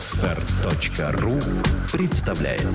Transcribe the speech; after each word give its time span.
Отстар.ру 0.00 1.38
представляет 1.92 2.66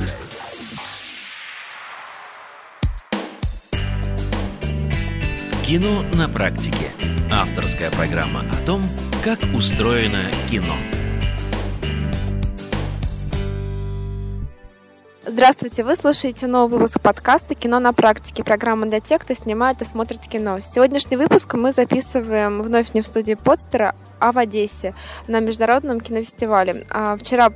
Кино 5.65 6.03
на 6.13 6.29
практике. 6.29 6.91
Авторская 7.31 7.89
программа 7.89 8.41
о 8.41 8.65
том, 8.67 8.83
как 9.23 9.39
устроено 9.55 10.21
кино. 10.51 10.75
Здравствуйте, 15.35 15.83
вы 15.83 15.97
слушаете 15.97 16.47
новый 16.47 16.79
выпуск 16.79 17.01
подкаста 17.01 17.55
«Кино 17.55 17.79
на 17.79 17.91
практике», 17.91 18.41
программа 18.41 18.85
для 18.85 19.01
тех, 19.01 19.21
кто 19.21 19.33
снимает 19.33 19.81
и 19.81 19.85
смотрит 19.85 20.21
кино. 20.21 20.61
Сегодняшний 20.61 21.17
выпуск 21.17 21.55
мы 21.55 21.73
записываем 21.73 22.61
вновь 22.61 22.93
не 22.93 23.01
в 23.01 23.05
студии 23.05 23.33
Подстера, 23.33 23.95
а 24.21 24.31
в 24.31 24.37
Одессе 24.37 24.95
на 25.27 25.41
международном 25.41 25.99
кинофестивале. 25.99 26.85
А 26.89 27.17
вчера 27.17 27.51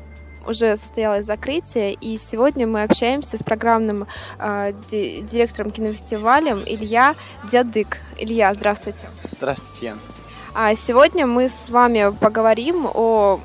уже 0.46 0.76
состоялось 0.76 1.26
закрытие, 1.26 1.94
и 1.94 2.18
сегодня 2.18 2.68
мы 2.68 2.84
общаемся 2.84 3.38
с 3.38 3.44
программным 3.44 4.08
э, 4.40 4.74
директором 4.92 5.72
кинофестиваля 5.72 6.62
Илья 6.66 7.16
Дядык. 7.50 8.00
Илья, 8.18 8.54
здравствуйте. 8.56 9.08
Здравствуйте. 9.32 9.96
А 10.54 10.76
сегодня 10.76 11.26
мы 11.26 11.48
с 11.48 11.70
вами 11.70 12.14
поговорим 12.20 12.90
о 12.94 13.40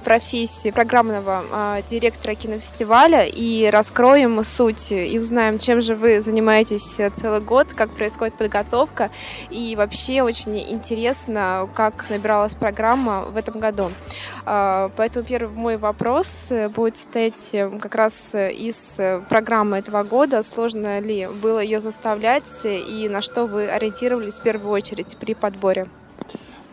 профессии 0.00 0.70
программного 0.70 1.42
э, 1.50 1.82
директора 1.88 2.34
кинофестиваля 2.34 3.24
и 3.26 3.68
раскроем 3.70 4.42
суть 4.44 4.92
и 4.92 5.18
узнаем, 5.18 5.58
чем 5.58 5.80
же 5.80 5.94
вы 5.94 6.22
занимаетесь 6.22 6.98
целый 7.14 7.40
год, 7.40 7.72
как 7.74 7.94
происходит 7.94 8.34
подготовка 8.34 9.10
и 9.50 9.74
вообще 9.76 10.22
очень 10.22 10.58
интересно, 10.58 11.68
как 11.74 12.06
набиралась 12.10 12.54
программа 12.54 13.22
в 13.22 13.36
этом 13.36 13.60
году. 13.60 13.90
Э, 14.46 14.90
поэтому 14.96 15.24
первый 15.24 15.54
мой 15.54 15.76
вопрос 15.76 16.50
будет 16.74 16.96
состоять 16.96 17.50
как 17.80 17.94
раз 17.94 18.34
из 18.34 18.98
программы 19.28 19.78
этого 19.78 20.02
года. 20.02 20.42
Сложно 20.42 21.00
ли 21.00 21.28
было 21.42 21.60
ее 21.60 21.80
заставлять 21.80 22.64
и 22.64 23.08
на 23.08 23.20
что 23.20 23.46
вы 23.46 23.68
ориентировались 23.68 24.40
в 24.40 24.42
первую 24.42 24.72
очередь 24.72 25.16
при 25.18 25.34
подборе? 25.34 25.86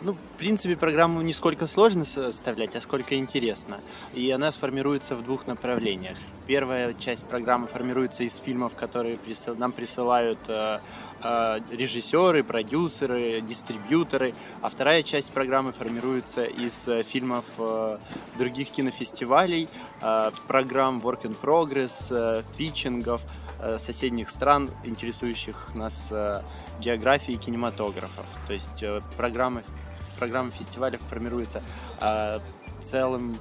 Ну, 0.01 0.15
в 0.37 0.39
принципе, 0.39 0.75
программу 0.75 1.23
не 1.23 1.33
сколько 1.33 1.65
сложно 1.65 2.05
составлять, 2.05 2.75
а 2.75 2.81
сколько 2.81 3.15
интересно. 3.15 3.79
И 4.13 4.29
она 4.29 4.51
сформируется 4.51 5.15
в 5.15 5.23
двух 5.23 5.47
направлениях. 5.47 6.15
Первая 6.45 6.93
часть 6.93 7.25
программы 7.25 7.65
формируется 7.67 8.23
из 8.23 8.37
фильмов, 8.37 8.75
которые 8.75 9.17
нам 9.55 9.71
присылают 9.71 10.37
э, 10.47 10.79
э, 11.23 11.59
режиссеры, 11.71 12.43
продюсеры, 12.43 13.41
дистрибьюторы. 13.41 14.35
А 14.61 14.69
вторая 14.69 15.01
часть 15.01 15.31
программы 15.31 15.71
формируется 15.71 16.45
из 16.45 16.87
э, 16.87 17.01
фильмов 17.01 17.45
других 18.37 18.69
кинофестивалей, 18.69 19.67
программ 20.47 20.99
Work 20.99 21.23
in 21.23 21.35
Progress, 21.41 22.45
питчингов 22.57 23.23
соседних 23.79 24.29
стран, 24.29 24.69
интересующих 24.83 25.73
нас 25.73 26.13
географией 26.79 27.37
кинематографов. 27.39 28.25
То 28.45 28.53
есть 28.53 28.83
программы 29.17 29.63
программа 30.17 30.51
фестиваля 30.51 30.97
формируется 30.97 31.61
э, 32.01 32.39
целым 32.81 33.37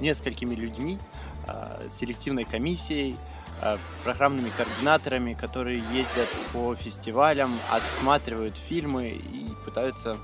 несколькими 0.00 0.54
людьми, 0.54 0.98
э, 1.46 1.88
селективной 1.90 2.44
комиссией, 2.44 3.16
э, 3.62 3.76
программными 4.04 4.50
координаторами, 4.56 5.34
которые 5.34 5.82
ездят 5.92 6.28
по 6.52 6.74
фестивалям, 6.74 7.50
отсматривают 7.70 8.56
фильмы 8.56 9.10
и 9.10 9.54
пытаются 9.64 10.16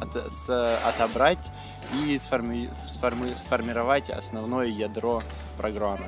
от, 0.00 0.32
с, 0.32 0.78
отобрать 0.86 1.50
и 1.94 2.18
сформи, 2.18 2.70
сформи, 2.90 3.34
сформировать 3.40 4.10
основное 4.10 4.66
ядро 4.66 5.22
программы. 5.56 6.06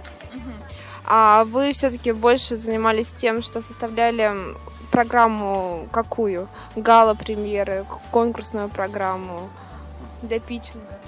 А 1.04 1.44
вы 1.44 1.72
все-таки 1.72 2.12
больше 2.12 2.56
занимались 2.56 3.12
тем, 3.12 3.42
что 3.42 3.60
составляли 3.60 4.32
программу 4.94 5.88
какую? 5.90 6.46
Гала-премьеры, 6.76 7.84
конкурсную 8.12 8.68
программу 8.68 9.50
для 10.22 10.38
питчинга? 10.38 11.00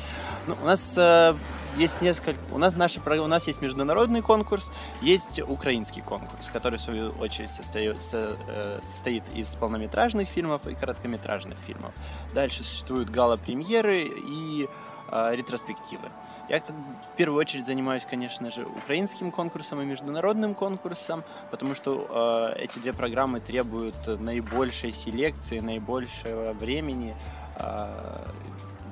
Ну, 0.48 0.56
у 0.60 0.66
нас 0.66 0.98
э, 0.98 1.34
есть 1.76 2.00
несколько... 2.00 2.38
У 2.52 2.58
нас, 2.58 2.76
наши, 2.76 3.00
у 3.00 3.26
нас 3.26 3.46
есть 3.46 3.62
международный 3.62 4.22
конкурс, 4.22 4.70
есть 5.02 5.40
украинский 5.40 6.02
конкурс, 6.02 6.48
который, 6.52 6.78
в 6.78 6.80
свою 6.80 7.10
очередь, 7.12 7.50
состоит, 7.50 8.02
со, 8.02 8.38
э, 8.48 8.80
состоит 8.82 9.22
из 9.34 9.54
полнометражных 9.56 10.28
фильмов 10.28 10.66
и 10.66 10.74
короткометражных 10.74 11.58
фильмов. 11.58 11.92
Дальше 12.34 12.64
существуют 12.64 13.10
гала-премьеры 13.10 14.04
и 14.04 14.68
э, 15.10 15.36
ретроспективы. 15.36 16.08
Я 16.48 16.60
в 16.60 17.16
первую 17.16 17.40
очередь 17.40 17.66
занимаюсь, 17.66 18.06
конечно 18.08 18.50
же, 18.50 18.64
украинским 18.64 19.32
конкурсом 19.32 19.82
и 19.82 19.84
международным 19.84 20.54
конкурсом, 20.54 21.24
потому 21.50 21.74
что 21.74 22.54
э, 22.56 22.62
эти 22.62 22.78
две 22.78 22.92
программы 22.92 23.40
требуют 23.40 24.06
наибольшей 24.06 24.92
селекции, 24.92 25.58
наибольшего 25.58 26.52
времени. 26.52 27.16
Э, 27.58 28.24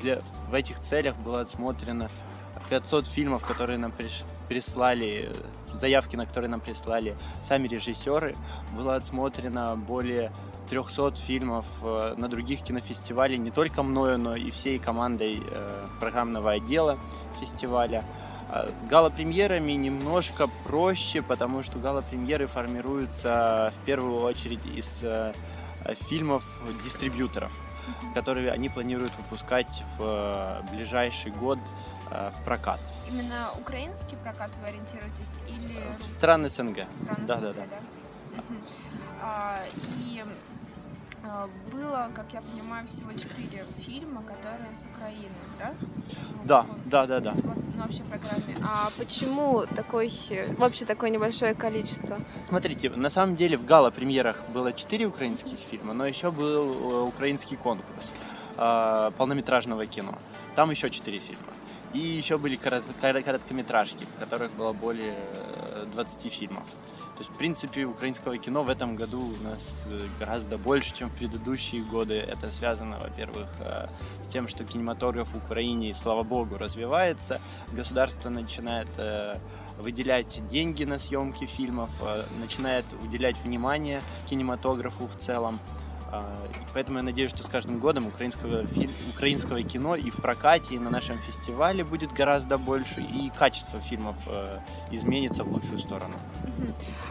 для, 0.01 0.21
в 0.51 0.55
этих 0.55 0.81
целях 0.81 1.17
было 1.17 1.41
отсмотрено 1.41 2.09
500 2.71 3.07
фильмов, 3.07 3.45
которые 3.45 3.79
нам 3.79 3.93
приш... 3.93 4.23
прислали, 4.49 5.33
заявки 5.73 6.17
на 6.17 6.27
которые 6.27 6.51
нам 6.51 6.61
прислали 6.61 7.17
сами 7.43 7.69
режиссеры. 7.69 8.37
Было 8.73 8.97
отсмотрено 8.97 9.77
более 9.77 10.33
300 10.71 11.17
фильмов 11.17 11.67
э, 11.83 12.15
на 12.17 12.29
других 12.29 12.63
кинофестивалях, 12.63 13.39
не 13.39 13.51
только 13.51 13.83
мною, 13.83 14.19
но 14.19 14.35
и 14.35 14.51
всей 14.51 14.79
командой 14.79 15.43
э, 15.45 15.87
программного 16.01 16.53
отдела 16.53 16.99
фестиваля. 17.41 18.05
А 18.49 18.69
гала-премьерами 18.89 19.73
немножко 19.73 20.49
проще, 20.65 21.23
потому 21.23 21.63
что 21.63 21.79
гала-премьеры 21.79 22.47
формируются 22.47 23.73
в 23.77 23.85
первую 23.85 24.23
очередь 24.23 24.65
из 24.75 25.01
э, 25.03 25.33
фильмов 26.09 26.45
дистрибьюторов, 26.83 27.53
которые 28.15 28.51
они 28.51 28.69
планируют 28.69 29.13
выпускать 29.19 29.83
в 29.99 30.65
ближайший 30.71 31.31
год 31.31 31.59
в 32.11 32.45
прокат. 32.45 32.81
Именно 33.11 33.51
украинский 33.59 34.17
прокат 34.19 34.51
вы 34.63 34.69
ориентируетесь 34.69 35.39
или... 35.49 35.79
Страны 36.03 36.49
СНГ. 36.49 36.87
Страны 37.03 37.27
да, 37.27 37.37
СНГ, 37.37 37.43
да, 37.43 37.53
да. 37.53 37.67
да? 37.71 37.77
А, 39.21 39.63
и 39.75 40.23
а, 41.27 41.49
было, 41.73 42.11
как 42.15 42.33
я 42.35 42.43
понимаю, 42.43 42.87
всего 42.87 43.13
четыре 43.13 43.65
фильма, 43.79 44.23
которые 44.23 44.77
с 44.77 44.87
Украины, 44.87 45.35
да? 45.59 45.75
Да, 46.45 46.67
да, 46.85 47.07
да, 47.07 47.21
да. 47.21 47.31
В, 47.33 47.77
на 47.77 47.87
общей 47.87 48.03
программе. 48.03 48.57
А 48.63 48.91
почему 48.99 49.65
такой, 49.75 50.11
вообще 50.59 50.85
такое 50.85 51.09
небольшое 51.09 51.55
количество? 51.55 52.19
Смотрите, 52.45 52.91
на 52.91 53.09
самом 53.09 53.37
деле 53.37 53.57
в 53.57 53.65
гала-премьерах 53.65 54.43
было 54.53 54.75
четыре 54.75 55.07
украинских 55.07 55.59
фильма, 55.59 55.95
но 55.95 56.07
еще 56.07 56.31
был 56.31 57.05
э, 57.05 57.09
украинский 57.09 57.57
конкурс 57.57 58.13
э, 58.59 59.11
полнометражного 59.17 59.87
кино. 59.87 60.19
Там 60.55 60.71
еще 60.71 60.91
четыре 60.91 61.19
фильма. 61.21 61.54
И 61.95 61.99
еще 61.99 62.39
были 62.39 62.57
короткометражки, 62.57 64.05
в 64.05 64.19
которых 64.19 64.51
было 64.53 64.73
более 64.73 65.17
20 65.93 66.27
э, 66.27 66.29
фильмов. 66.29 66.65
То 67.17 67.21
есть, 67.21 67.31
в 67.31 67.37
принципе, 67.37 67.85
украинского 67.85 68.37
кино 68.37 68.65
в 68.65 68.69
этом 68.69 68.97
году 68.97 69.21
у 69.21 69.45
нас 69.45 69.87
э, 69.89 70.01
гораздо 70.19 70.59
больше, 70.59 70.93
чем 70.93 71.09
в 71.09 71.15
предыдущие 71.15 71.83
годы. 71.83 72.15
Это 72.15 72.51
связано, 72.51 72.99
во-первых, 72.99 73.47
э, 73.61 73.87
с 74.25 74.29
тем, 74.29 74.49
что 74.49 74.65
кинематограф 74.65 75.29
в 75.29 75.37
Украине, 75.37 75.95
слава 75.95 76.25
богу, 76.25 76.59
развивается. 76.59 77.41
Государство 77.71 78.29
начинает 78.29 78.89
выделять 79.79 80.43
деньги 80.49 80.85
на 80.85 80.99
съемки 80.99 81.47
фильмов, 81.47 81.91
начинает 82.41 82.85
уделять 83.03 83.37
внимание 83.45 84.03
кинематографу 84.27 85.07
в 85.07 85.17
целом. 85.17 85.61
А, 86.15 86.23
поэтому 86.73 86.99
я 86.99 87.03
надеюсь, 87.03 87.31
что 87.31 87.43
с 87.43 87.47
каждым 87.47 87.81
годом 87.81 88.07
украинского, 88.07 88.65
фильм, 88.67 88.93
украинского 89.13 89.63
кино 89.63 89.97
и 89.97 90.11
в 90.11 90.17
прокате, 90.17 90.77
и 90.77 90.79
на 90.79 90.89
нашем 90.91 91.19
фестивале 91.19 91.83
будет 91.83 92.13
гораздо 92.13 92.57
больше, 92.57 93.01
и 93.01 93.33
качество 93.37 93.81
фильмов 93.81 94.15
э, 94.29 94.59
изменится 94.93 95.43
в 95.43 95.53
лучшую 95.53 95.79
сторону. 95.79 96.15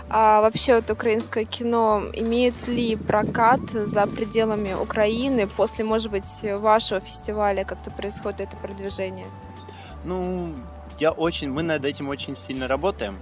А 0.10 0.42
вообще 0.42 0.76
вот 0.76 0.90
украинское 0.90 1.44
кино 1.44 2.04
имеет 2.14 2.68
ли 2.68 2.96
прокат 2.96 3.72
за 3.72 4.08
пределами 4.08 4.74
Украины 4.74 5.48
после, 5.48 5.84
может 5.84 6.10
быть, 6.10 6.46
вашего 6.62 7.02
фестиваля 7.02 7.66
как-то 7.66 7.92
происходит 7.92 8.40
это 8.40 8.56
продвижение? 8.56 9.28
Ну, 10.06 10.56
я 10.98 11.12
очень, 11.12 11.50
мы 11.50 11.64
над 11.64 11.84
этим 11.84 12.08
очень 12.08 12.38
сильно 12.38 12.68
работаем 12.68 13.18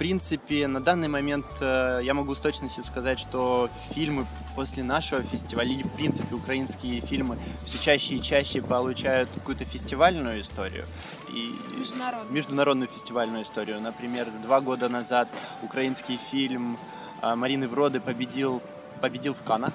принципе, 0.00 0.66
на 0.66 0.80
данный 0.80 1.08
момент 1.08 1.44
э, 1.60 2.00
я 2.02 2.14
могу 2.14 2.34
с 2.34 2.40
точностью 2.40 2.82
сказать, 2.84 3.18
что 3.20 3.68
фильмы 3.90 4.26
после 4.56 4.82
нашего 4.82 5.22
фестиваля, 5.22 5.70
или 5.70 5.82
в 5.82 5.92
принципе 5.92 6.34
украинские 6.34 7.02
фильмы 7.02 7.36
все 7.66 7.78
чаще 7.78 8.14
и 8.14 8.22
чаще 8.22 8.62
получают 8.62 9.28
какую-то 9.28 9.66
фестивальную 9.66 10.40
историю. 10.40 10.86
И 11.28 11.54
международную. 11.78 12.32
международную 12.32 12.88
фестивальную 12.88 13.44
историю. 13.44 13.78
Например, 13.82 14.26
два 14.42 14.62
года 14.62 14.88
назад 14.88 15.28
украинский 15.62 16.18
фильм 16.30 16.78
э, 17.20 17.34
Марины 17.34 17.68
Вроды 17.68 18.00
победил, 18.00 18.62
победил 19.02 19.34
в 19.34 19.42
Канах. 19.42 19.74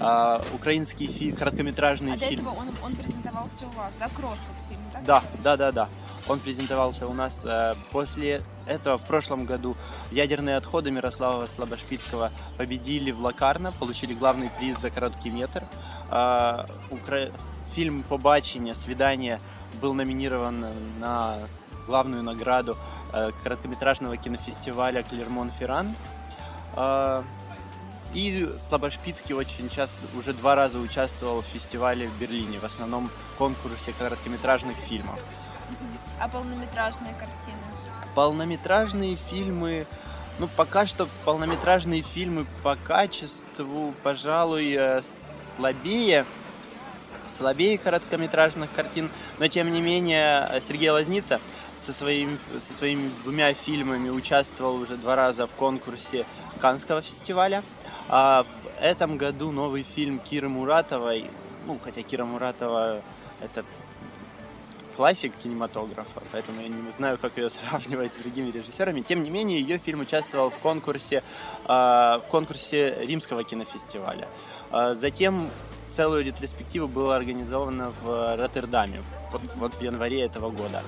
Uh, 0.00 0.44
украинский 0.54 1.06
фильм, 1.06 1.36
короткометражный 1.36 2.14
а 2.14 2.16
фильм. 2.16 2.46
Он, 2.48 2.68
он 2.82 2.92
презентовался 3.32 3.66
у 3.66 3.70
вас? 3.78 3.94
«Закрос» 3.98 4.38
вот 4.48 4.66
фильм, 4.68 4.80
так? 4.92 5.04
Да, 5.04 5.22
да, 5.42 5.56
да, 5.56 5.72
да. 5.72 5.88
Он 6.28 6.38
презентовался 6.38 7.06
у 7.06 7.14
нас 7.14 7.40
э, 7.44 7.74
после 7.90 8.42
этого 8.66 8.98
в 8.98 9.04
прошлом 9.04 9.44
году 9.44 9.76
ядерные 10.10 10.56
отходы 10.56 10.90
Мирослава 10.90 11.46
Слабошпицкого 11.46 12.30
победили 12.56 13.10
в 13.10 13.20
Лакарно, 13.20 13.72
получили 13.72 14.14
главный 14.14 14.50
приз 14.58 14.78
за 14.78 14.90
короткий 14.90 15.30
метр. 15.30 15.64
Э, 16.10 16.64
укра... 16.90 17.30
Фильм 17.74 18.02
«Побачення. 18.02 18.74
Свидание» 18.74 19.40
был 19.80 19.94
номинирован 19.94 20.66
на 21.00 21.38
главную 21.86 22.22
награду 22.22 22.76
э, 23.14 23.30
короткометражного 23.42 24.18
кинофестиваля 24.18 25.02
Клермон-Ферран. 25.02 25.94
Э, 26.76 27.22
и 28.14 28.48
Слабошпицкий 28.58 29.34
очень 29.34 29.68
часто, 29.68 29.96
уже 30.16 30.32
два 30.32 30.54
раза 30.54 30.78
участвовал 30.78 31.42
в 31.42 31.46
фестивале 31.46 32.08
в 32.08 32.18
Берлине, 32.18 32.58
в 32.58 32.64
основном 32.64 33.10
конкурсе 33.38 33.92
короткометражных 33.98 34.76
фильмов. 34.76 35.18
А 36.20 36.28
полнометражные 36.28 37.14
картины? 37.14 37.56
Полнометражные 38.14 39.16
фильмы, 39.16 39.86
ну 40.38 40.48
пока 40.56 40.86
что 40.86 41.08
полнометражные 41.24 42.02
фильмы 42.02 42.46
по 42.62 42.76
качеству, 42.76 43.94
пожалуй, 44.02 44.74
э, 44.78 45.00
слабее, 45.56 46.26
слабее 47.28 47.78
короткометражных 47.78 48.72
картин, 48.72 49.10
но 49.38 49.48
тем 49.48 49.72
не 49.72 49.80
менее 49.80 50.60
Сергей 50.66 50.90
Лазница 50.90 51.40
со, 51.78 51.92
своим, 51.92 52.38
со 52.60 52.74
своими 52.74 53.10
двумя 53.22 53.52
фильмами 53.54 54.08
участвовал 54.08 54.76
уже 54.76 54.96
два 54.96 55.16
раза 55.16 55.46
в 55.46 55.52
конкурсе 55.52 56.26
Канского 56.60 57.02
фестиваля. 57.02 57.62
А 58.08 58.44
в 58.44 58.82
этом 58.82 59.16
году 59.16 59.50
новый 59.50 59.82
фильм 59.82 60.18
Киры 60.18 60.48
Муратовой, 60.48 61.30
ну, 61.66 61.78
хотя 61.82 62.02
Кира 62.02 62.24
Муратова 62.24 63.02
это 63.40 63.64
классик 64.92 65.32
кинематографа, 65.42 66.22
поэтому 66.32 66.60
я 66.60 66.68
не 66.68 66.90
знаю, 66.92 67.18
как 67.18 67.36
ее 67.36 67.50
сравнивать 67.50 68.12
с 68.12 68.16
другими 68.16 68.50
режиссерами. 68.50 69.00
Тем 69.00 69.22
не 69.22 69.30
менее, 69.30 69.60
ее 69.60 69.78
фильм 69.78 70.00
участвовал 70.00 70.50
в 70.50 70.58
конкурсе, 70.58 71.22
э, 71.64 71.68
в 71.68 72.24
конкурсе 72.30 72.98
Римского 73.00 73.44
кинофестиваля. 73.44 74.28
Э, 74.70 74.94
затем 74.94 75.50
целую 75.92 76.24
ретроспективу 76.24 76.88
было 76.88 77.16
организовано 77.16 77.92
в 78.02 78.36
Роттердаме, 78.36 79.02
вот, 79.30 79.42
вот 79.56 79.74
в 79.74 79.80
январе 79.82 80.22
этого 80.22 80.50
года. 80.50 80.82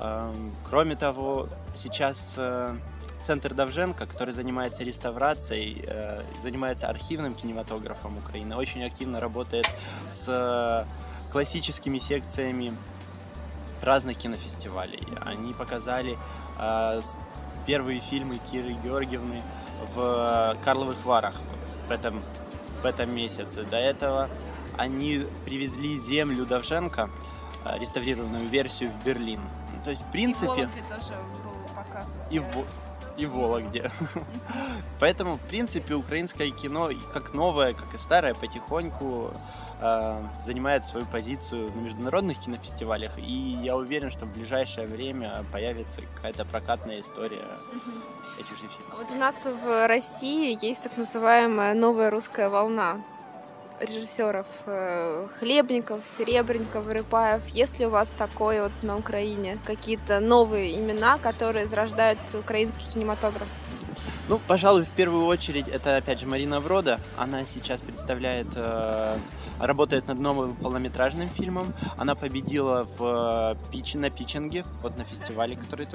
Э, 0.00 0.32
кроме 0.68 0.96
того, 0.96 1.48
сейчас 1.76 2.34
э, 2.36 2.76
Центр 3.24 3.54
Давженко, 3.54 4.06
который 4.06 4.34
занимается 4.34 4.84
реставрацией, 4.84 5.82
э, 5.86 6.22
занимается 6.42 6.88
архивным 6.88 7.34
кинематографом 7.34 8.18
Украины, 8.18 8.54
очень 8.54 8.84
активно 8.84 9.18
работает 9.18 9.66
с 10.08 10.26
э, 10.28 10.84
классическими 11.32 11.98
секциями 11.98 12.76
разных 13.80 14.18
кинофестивалей. 14.18 15.02
Они 15.22 15.54
показали 15.54 16.18
э, 16.58 17.00
первые 17.66 18.00
фильмы 18.00 18.38
Киры 18.52 18.76
Георгиевны 18.84 19.42
в 19.94 20.56
Карловых 20.64 21.02
Варах 21.04 21.34
в 21.88 21.90
этом, 21.90 22.22
в 22.84 22.86
этом 22.86 23.14
месяце. 23.14 23.64
До 23.64 23.78
этого 23.78 24.28
они 24.76 25.26
привезли 25.44 25.98
землю 25.98 26.44
Давженко, 26.44 27.10
реставрированную 27.78 28.46
версию 28.48 28.90
в 28.90 29.04
Берлин. 29.04 29.40
То 29.84 29.90
есть, 29.90 30.02
в 30.02 30.10
принципе... 30.10 30.62
И 30.62 30.92
тоже 30.92 31.14
был 31.42 31.74
показ. 31.74 32.16
И 32.30 32.38
в, 32.38 32.64
и 33.16 33.26
в 33.26 33.32
Вологде. 33.32 33.90
Поэтому, 35.00 35.36
в 35.36 35.40
принципе, 35.40 35.94
украинское 35.94 36.50
кино, 36.50 36.90
как 37.12 37.34
новое, 37.34 37.74
как 37.74 37.94
и 37.94 37.98
старое, 37.98 38.34
потихоньку 38.34 39.32
э, 39.80 40.22
занимает 40.44 40.84
свою 40.84 41.06
позицию 41.06 41.70
на 41.74 41.80
международных 41.80 42.40
кинофестивалях. 42.40 43.18
И 43.18 43.58
я 43.62 43.76
уверен, 43.76 44.10
что 44.10 44.26
в 44.26 44.32
ближайшее 44.32 44.86
время 44.86 45.44
появится 45.52 46.00
какая-то 46.14 46.44
прокатная 46.44 47.00
история 47.00 47.44
этих 48.38 48.56
же 48.56 48.68
фильмов. 48.68 48.98
Вот 48.98 49.10
у 49.10 49.18
нас 49.18 49.44
в 49.44 49.86
России 49.86 50.58
есть 50.64 50.82
так 50.82 50.96
называемая 50.96 51.74
новая 51.74 52.10
русская 52.10 52.48
волна 52.48 53.00
режиссеров 53.80 54.46
э, 54.66 55.28
Хлебников, 55.38 56.00
Серебренников, 56.06 56.86
Рыпаев. 56.86 57.46
Есть 57.48 57.78
ли 57.78 57.86
у 57.86 57.90
вас 57.90 58.12
такое 58.16 58.64
вот 58.64 58.72
на 58.82 58.96
Украине? 58.96 59.58
Какие-то 59.64 60.20
новые 60.20 60.78
имена, 60.78 61.18
которые 61.18 61.66
зарождают 61.66 62.18
украинский 62.34 62.86
кинематограф? 62.92 63.48
Ну, 64.28 64.40
пожалуй, 64.48 64.84
в 64.84 64.90
первую 64.90 65.26
очередь 65.26 65.68
это, 65.68 65.96
опять 65.96 66.18
же, 66.18 66.26
Марина 66.26 66.58
Врода. 66.58 66.98
Она 67.18 67.44
сейчас 67.44 67.82
представляет, 67.82 68.46
э, 68.54 69.18
работает 69.58 70.08
над 70.08 70.18
новым 70.18 70.56
полнометражным 70.56 71.28
фильмом. 71.28 71.74
Она 71.98 72.14
победила 72.14 72.88
в 72.98 73.56
э, 73.72 73.98
на 73.98 74.10
питчинге, 74.10 74.64
вот 74.82 74.96
на 74.96 75.04
фестивале, 75.04 75.56
который 75.56 75.86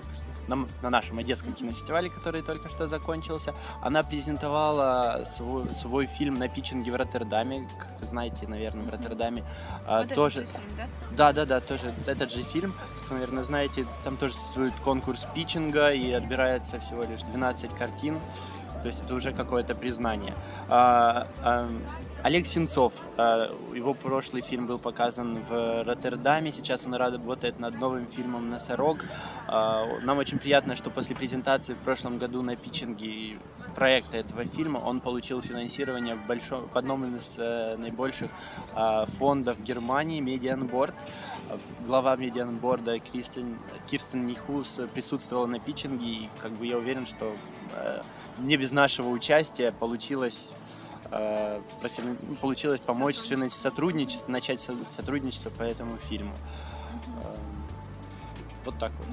на, 0.49 0.67
на 0.81 0.89
нашем 0.89 1.19
одесском 1.19 1.53
кинофестивале, 1.53 2.09
который 2.09 2.41
только 2.41 2.69
что 2.69 2.87
закончился. 2.87 3.53
Она 3.81 4.03
презентовала 4.03 5.23
свой, 5.25 5.71
свой 5.71 6.07
фильм 6.07 6.35
на 6.35 6.49
питчинге 6.49 6.91
в 6.91 6.95
Роттердаме. 6.95 7.67
Как 7.77 8.01
вы 8.01 8.07
знаете, 8.07 8.47
наверное, 8.47 8.83
в 8.83 8.89
Роттердаме. 8.89 9.43
А, 9.87 10.01
вот 10.01 10.13
тоже... 10.13 10.45
Фильм, 10.45 10.63
да? 10.75 10.87
да, 11.11 11.33
да, 11.33 11.45
да, 11.45 11.61
тоже 11.61 11.93
этот 12.07 12.31
же 12.31 12.43
фильм. 12.43 12.73
Как 13.01 13.11
вы, 13.11 13.15
наверное, 13.15 13.43
знаете, 13.43 13.85
там 14.03 14.17
тоже 14.17 14.33
существует 14.33 14.73
конкурс 14.83 15.27
питчинга 15.33 15.91
и 15.91 16.11
отбирается 16.11 16.79
всего 16.79 17.03
лишь 17.03 17.21
12 17.21 17.75
картин. 17.75 18.19
То 18.81 18.87
есть 18.87 19.03
это 19.03 19.13
уже 19.13 19.33
какое-то 19.33 19.75
признание. 19.75 20.33
А, 20.69 21.27
а, 21.41 21.69
Олег 22.21 22.45
Сенцов, 22.45 22.95
а, 23.15 23.49
его 23.73 23.93
прошлый 23.93 24.41
фильм 24.41 24.67
был 24.67 24.77
показан 24.77 25.41
в 25.41 25.83
Роттердаме, 25.83 26.51
сейчас 26.51 26.85
он 26.85 26.95
работает 26.95 27.59
над 27.59 27.79
новым 27.79 28.07
фильмом 28.07 28.49
«Носорог». 28.49 29.05
А, 29.47 29.85
нам 30.01 30.17
очень 30.17 30.37
приятно, 30.37 30.75
что 30.75 30.89
после 30.89 31.15
презентации 31.15 31.75
в 31.75 31.77
прошлом 31.77 32.17
году 32.17 32.41
на 32.41 32.57
питчинге 32.57 33.37
проекта 33.73 34.17
этого 34.17 34.43
фильма 34.43 34.79
он 34.79 34.99
получил 34.99 35.41
финансирование 35.41 36.15
в, 36.15 36.27
большом, 36.27 36.67
в 36.67 36.75
одном 36.75 37.15
из 37.15 37.35
э, 37.37 37.77
наибольших 37.77 38.29
а, 38.75 39.05
фондов 39.05 39.61
Германии, 39.63 40.19
Medienboard. 40.19 40.95
Глава 41.87 42.17
Medienboard 42.17 42.92
а 42.92 42.99
Кристен, 42.99 43.57
Кирстен 43.89 44.25
Нихус 44.25 44.77
присутствовала 44.93 45.45
на 45.45 45.59
питчинге, 45.59 46.05
и 46.05 46.29
как 46.41 46.51
бы 46.51 46.65
я 46.65 46.77
уверен, 46.77 47.05
что 47.05 47.33
э, 47.73 48.01
не 48.39 48.57
без 48.57 48.73
нашего 48.73 49.07
участия 49.07 49.71
получилось 49.71 50.51
э, 51.11 51.61
профин... 51.79 52.17
получилось 52.41 52.81
помочь 52.81 53.15
сотрудничество, 53.15 54.31
начать 54.31 54.65
сотрудничество 54.95 55.49
по 55.49 55.63
этому 55.63 55.97
фильму. 55.97 56.33
Э, 57.23 57.35
вот 58.65 58.77
так 58.77 58.91
вот. 58.99 59.07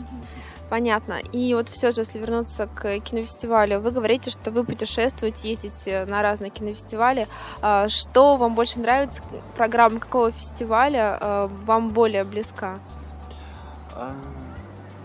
Понятно. 0.68 1.20
И 1.32 1.54
вот 1.54 1.68
все 1.68 1.92
же, 1.92 2.00
если 2.02 2.18
вернуться 2.18 2.66
к 2.66 2.98
кинофестивалю, 3.00 3.80
вы 3.80 3.90
говорите, 3.90 4.30
что 4.30 4.50
вы 4.50 4.64
путешествуете, 4.64 5.50
ездите 5.50 6.04
на 6.04 6.22
разные 6.22 6.50
кинофестивали. 6.50 7.28
А, 7.62 7.88
что 7.88 8.36
вам 8.36 8.54
больше 8.54 8.80
нравится? 8.80 9.22
Программа 9.54 10.00
какого 10.00 10.32
фестиваля 10.32 11.18
э, 11.20 11.48
вам 11.64 11.90
более 11.90 12.24
близка? 12.24 12.80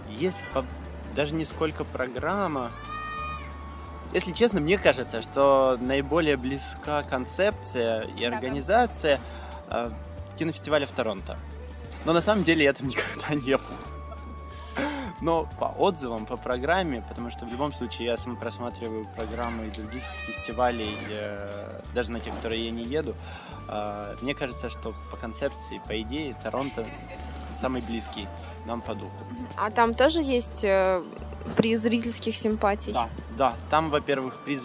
Есть 0.10 0.44
даже 1.16 1.36
не 1.36 1.46
сколько 1.46 1.84
программа, 1.84 2.72
если 4.14 4.32
честно, 4.32 4.60
мне 4.60 4.78
кажется, 4.78 5.22
что 5.22 5.78
наиболее 5.80 6.38
близка 6.38 7.04
концепция 7.04 8.04
и 8.18 8.24
организация 8.26 9.20
э, 9.70 9.92
кинофестиваля 10.38 10.86
в 10.86 10.92
Торонто. 10.92 11.38
Но 12.06 12.14
на 12.14 12.22
самом 12.22 12.44
деле 12.44 12.64
я 12.64 12.74
там 12.74 12.88
никогда 12.88 13.36
не 13.36 13.58
был. 13.58 13.66
Но 15.22 15.48
по 15.60 15.66
отзывам, 15.66 16.26
по 16.26 16.36
программе, 16.36 17.04
потому 17.08 17.30
что 17.30 17.46
в 17.46 17.52
любом 17.52 17.72
случае 17.74 18.08
я 18.08 18.18
сам 18.18 18.36
просматриваю 18.36 19.08
программы 19.16 19.70
других 19.70 20.04
фестивалей, 20.26 20.98
э, 21.10 21.82
даже 21.94 22.12
на 22.12 22.20
те, 22.20 22.32
которые 22.32 22.66
я 22.66 22.72
не 22.72 22.84
еду, 22.84 23.16
э, 23.68 24.16
мне 24.22 24.34
кажется, 24.34 24.70
что 24.70 24.96
по 25.12 25.18
концепции, 25.18 25.80
по 25.88 26.00
идее, 26.02 26.36
Торонто 26.42 26.86
самый 27.60 27.82
близкий 27.82 28.28
нам 28.66 28.82
по 28.82 28.96
духу. 28.96 29.12
А 29.58 29.70
там 29.70 29.94
тоже 29.94 30.22
есть 30.22 30.66
приз 31.58 31.82
зрительских 31.82 32.36
симпатий? 32.36 32.94
Да, 32.94 33.10
да. 33.38 33.56
Там, 33.70 33.90
во-первых, 33.90 34.38
приз 34.46 34.64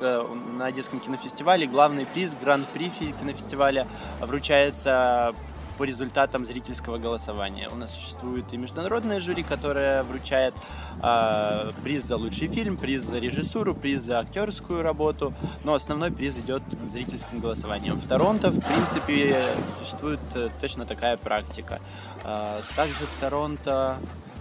э, 0.00 0.36
на 0.58 0.66
Одесском 0.66 1.00
кинофестивале, 1.00 1.66
главный 1.66 2.06
приз, 2.06 2.34
гран-при 2.34 2.90
кинофестиваля 2.90 3.86
вручается 4.20 5.34
по 5.76 5.84
результатам 5.84 6.44
зрительского 6.46 6.98
голосования. 6.98 7.68
У 7.72 7.76
нас 7.76 7.94
существует 7.94 8.52
и 8.52 8.56
международное 8.56 9.20
жюри, 9.20 9.42
которое 9.42 10.02
вручает 10.02 10.54
э, 11.02 11.70
приз 11.82 12.04
за 12.04 12.16
лучший 12.16 12.48
фильм, 12.48 12.76
приз 12.76 13.02
за 13.02 13.18
режиссуру, 13.18 13.74
приз 13.74 14.02
за 14.02 14.20
актерскую 14.20 14.82
работу, 14.82 15.34
но 15.64 15.74
основной 15.74 16.10
приз 16.10 16.36
идет 16.38 16.62
зрительским 16.86 17.40
голосованиям. 17.40 17.96
В 17.96 18.06
Торонто, 18.06 18.50
в 18.50 18.60
принципе, 18.60 19.40
существует 19.78 20.20
э, 20.34 20.48
точно 20.60 20.86
такая 20.86 21.16
практика. 21.16 21.80
Э, 22.24 22.60
также 22.74 23.06
в 23.06 23.20
Торонто, 23.20 23.96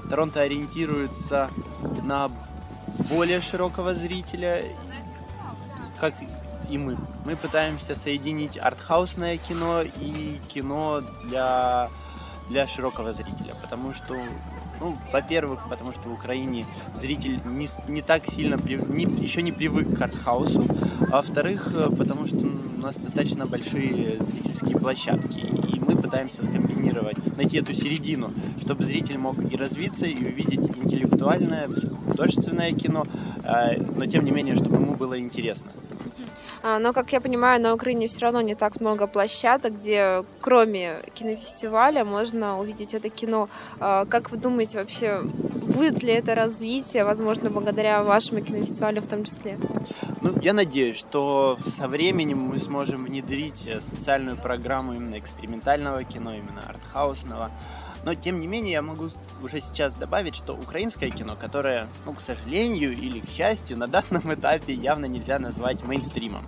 Торонто 0.09 0.41
ориентируется 0.41 1.49
на 2.03 2.29
более 3.09 3.41
широкого 3.41 3.93
зрителя, 3.93 4.63
как 5.99 6.13
и 6.69 6.77
мы. 6.77 6.97
Мы 7.25 7.35
пытаемся 7.35 7.95
соединить 7.95 8.57
артхаусное 8.57 9.37
кино 9.37 9.81
и 9.81 10.39
кино 10.49 11.01
для 11.23 11.89
для 12.49 12.67
широкого 12.67 13.11
зрителя, 13.11 13.55
потому 13.61 13.93
что, 13.93 14.15
ну, 14.79 14.95
во-первых, 15.11 15.67
потому 15.69 15.91
что 15.91 16.09
в 16.09 16.13
Украине 16.13 16.65
зритель 16.93 17.39
не, 17.43 17.67
не 17.87 18.01
так 18.01 18.27
сильно, 18.27 18.57
при, 18.57 18.75
не, 18.75 19.05
еще 19.05 19.41
не 19.41 19.51
привык 19.51 19.97
к 19.97 20.01
артхаусу, 20.01 20.63
а 21.11 21.17
во-вторых, 21.17 21.71
э, 21.73 21.89
потому 21.97 22.27
что 22.27 22.37
у 22.37 22.81
нас 22.81 22.97
достаточно 22.97 23.47
большие 23.47 24.21
зрительские 24.21 24.77
площадки, 24.77 25.39
и 25.39 25.79
пытаемся 26.15 26.45
скомбинировать, 26.45 27.17
найти 27.35 27.57
эту 27.57 27.73
середину, 27.73 28.31
чтобы 28.61 28.85
зритель 28.85 29.17
мог 29.17 29.35
и 29.51 29.57
развиться, 29.57 30.05
и 30.05 30.15
увидеть 30.15 30.71
интеллектуальное, 30.77 31.67
высокохудожественное 31.67 32.71
кино, 32.71 33.05
э, 33.43 33.81
но 33.81 34.05
тем 34.05 34.23
не 34.23 34.31
менее, 34.31 34.55
чтобы 34.55 34.77
ему 34.77 34.95
было 34.95 35.19
интересно. 35.19 35.71
А, 36.63 36.79
но, 36.79 36.93
как 36.93 37.11
я 37.11 37.19
понимаю, 37.19 37.61
на 37.61 37.73
Украине 37.73 38.07
все 38.07 38.21
равно 38.21 38.39
не 38.39 38.55
так 38.55 38.79
много 38.79 39.07
площадок, 39.07 39.75
где 39.75 40.23
кроме 40.39 40.99
кинофестиваля 41.13 42.05
можно 42.05 42.59
увидеть 42.59 42.93
это 42.93 43.09
кино. 43.09 43.49
А, 43.79 44.05
как 44.05 44.31
вы 44.31 44.37
думаете, 44.37 44.79
вообще 44.79 45.21
будет 45.75 46.03
ли 46.03 46.13
это 46.13 46.35
развитие, 46.35 47.03
возможно, 47.03 47.49
благодаря 47.49 48.03
вашему 48.03 48.41
кинофестивалю 48.41 49.01
в 49.01 49.07
том 49.07 49.23
числе? 49.23 49.57
Ну, 50.21 50.33
я 50.41 50.53
надеюсь, 50.53 50.97
что 50.97 51.57
со 51.65 51.87
временем 51.87 52.39
мы 52.39 52.57
сможем 52.59 53.05
внедрить 53.05 53.67
э, 53.67 53.79
специальную 53.79 54.37
программу 54.37 54.93
именно 54.93 55.17
экспериментального 55.17 56.03
кино, 56.03 56.33
именно 56.33 56.61
артхаусного, 56.67 57.51
но, 58.05 58.13
тем 58.13 58.39
не 58.39 58.45
менее, 58.45 58.73
я 58.73 58.81
могу 58.83 59.09
уже 59.41 59.59
сейчас 59.59 59.95
добавить, 59.97 60.35
что 60.35 60.53
украинское 60.53 61.09
кино, 61.09 61.35
которое, 61.35 61.87
ну, 62.05 62.13
к 62.13 62.21
сожалению 62.21 62.93
или 62.93 63.19
к 63.19 63.27
счастью, 63.27 63.79
на 63.79 63.87
данном 63.87 64.31
этапе 64.31 64.73
явно 64.73 65.05
нельзя 65.05 65.39
назвать 65.39 65.83
мейнстримом. 65.83 66.45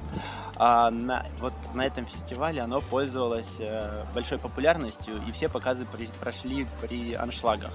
А 0.55 0.91
на, 0.91 1.25
вот 1.39 1.53
на 1.73 1.85
этом 1.85 2.05
фестивале 2.05 2.61
оно 2.61 2.81
пользовалось 2.81 3.57
э, 3.59 4.05
большой 4.13 4.37
популярностью, 4.37 5.15
и 5.27 5.31
все 5.31 5.49
показы 5.49 5.85
при, 5.85 6.07
прошли 6.19 6.67
при 6.79 7.13
аншлагах. 7.13 7.73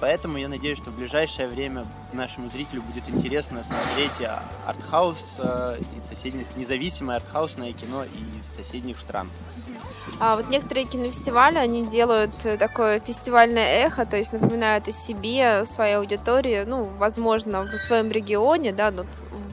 Поэтому 0.00 0.38
я 0.38 0.48
надеюсь, 0.48 0.78
что 0.78 0.90
в 0.90 0.96
ближайшее 0.96 1.46
время 1.46 1.86
нашему 2.12 2.48
зрителю 2.48 2.82
будет 2.82 3.08
интересно 3.08 3.62
смотреть 3.62 4.26
артхаус 4.66 5.36
э, 5.38 5.78
из 5.96 6.04
соседних, 6.04 6.46
независимое 6.56 7.16
артхаусное 7.16 7.72
кино 7.72 8.04
из 8.04 8.56
соседних 8.56 8.96
стран. 8.96 9.28
А 10.18 10.36
вот 10.36 10.48
некоторые 10.48 10.86
кинофестивали, 10.86 11.58
они 11.58 11.86
делают 11.86 12.34
такое 12.58 13.00
фестивальное 13.00 13.86
эхо, 13.86 14.06
то 14.06 14.16
есть 14.16 14.32
напоминают 14.32 14.88
о 14.88 14.92
себе, 14.92 15.64
своей 15.64 15.96
аудитории, 15.96 16.64
ну, 16.66 16.84
возможно, 16.98 17.62
в 17.62 17.76
своем 17.76 18.10
регионе, 18.10 18.72
да, 18.72 18.90
но 18.90 19.04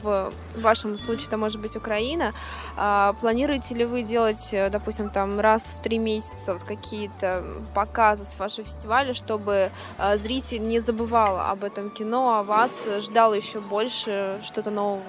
в 0.02 0.32
вашем 0.56 0.96
случае 0.96 1.26
это 1.28 1.36
может 1.36 1.60
быть 1.60 1.76
Украина. 1.76 2.32
А, 2.76 3.14
планируете 3.20 3.74
ли 3.74 3.84
вы 3.84 4.02
делать, 4.02 4.54
допустим, 4.70 5.10
там 5.10 5.40
раз 5.40 5.74
в 5.76 5.80
три 5.80 5.98
месяца 5.98 6.52
вот 6.52 6.64
какие-то 6.64 7.44
показы 7.74 8.24
с 8.24 8.38
вашего 8.38 8.64
фестиваля, 8.64 9.14
чтобы 9.14 9.70
а, 9.98 10.16
зритель 10.16 10.62
не 10.62 10.80
забывал 10.80 11.38
об 11.40 11.64
этом 11.64 11.90
кино, 11.90 12.38
а 12.38 12.42
вас 12.42 12.70
ждал 12.98 13.34
еще 13.34 13.60
больше 13.60 14.40
что-то 14.42 14.70
нового? 14.70 15.02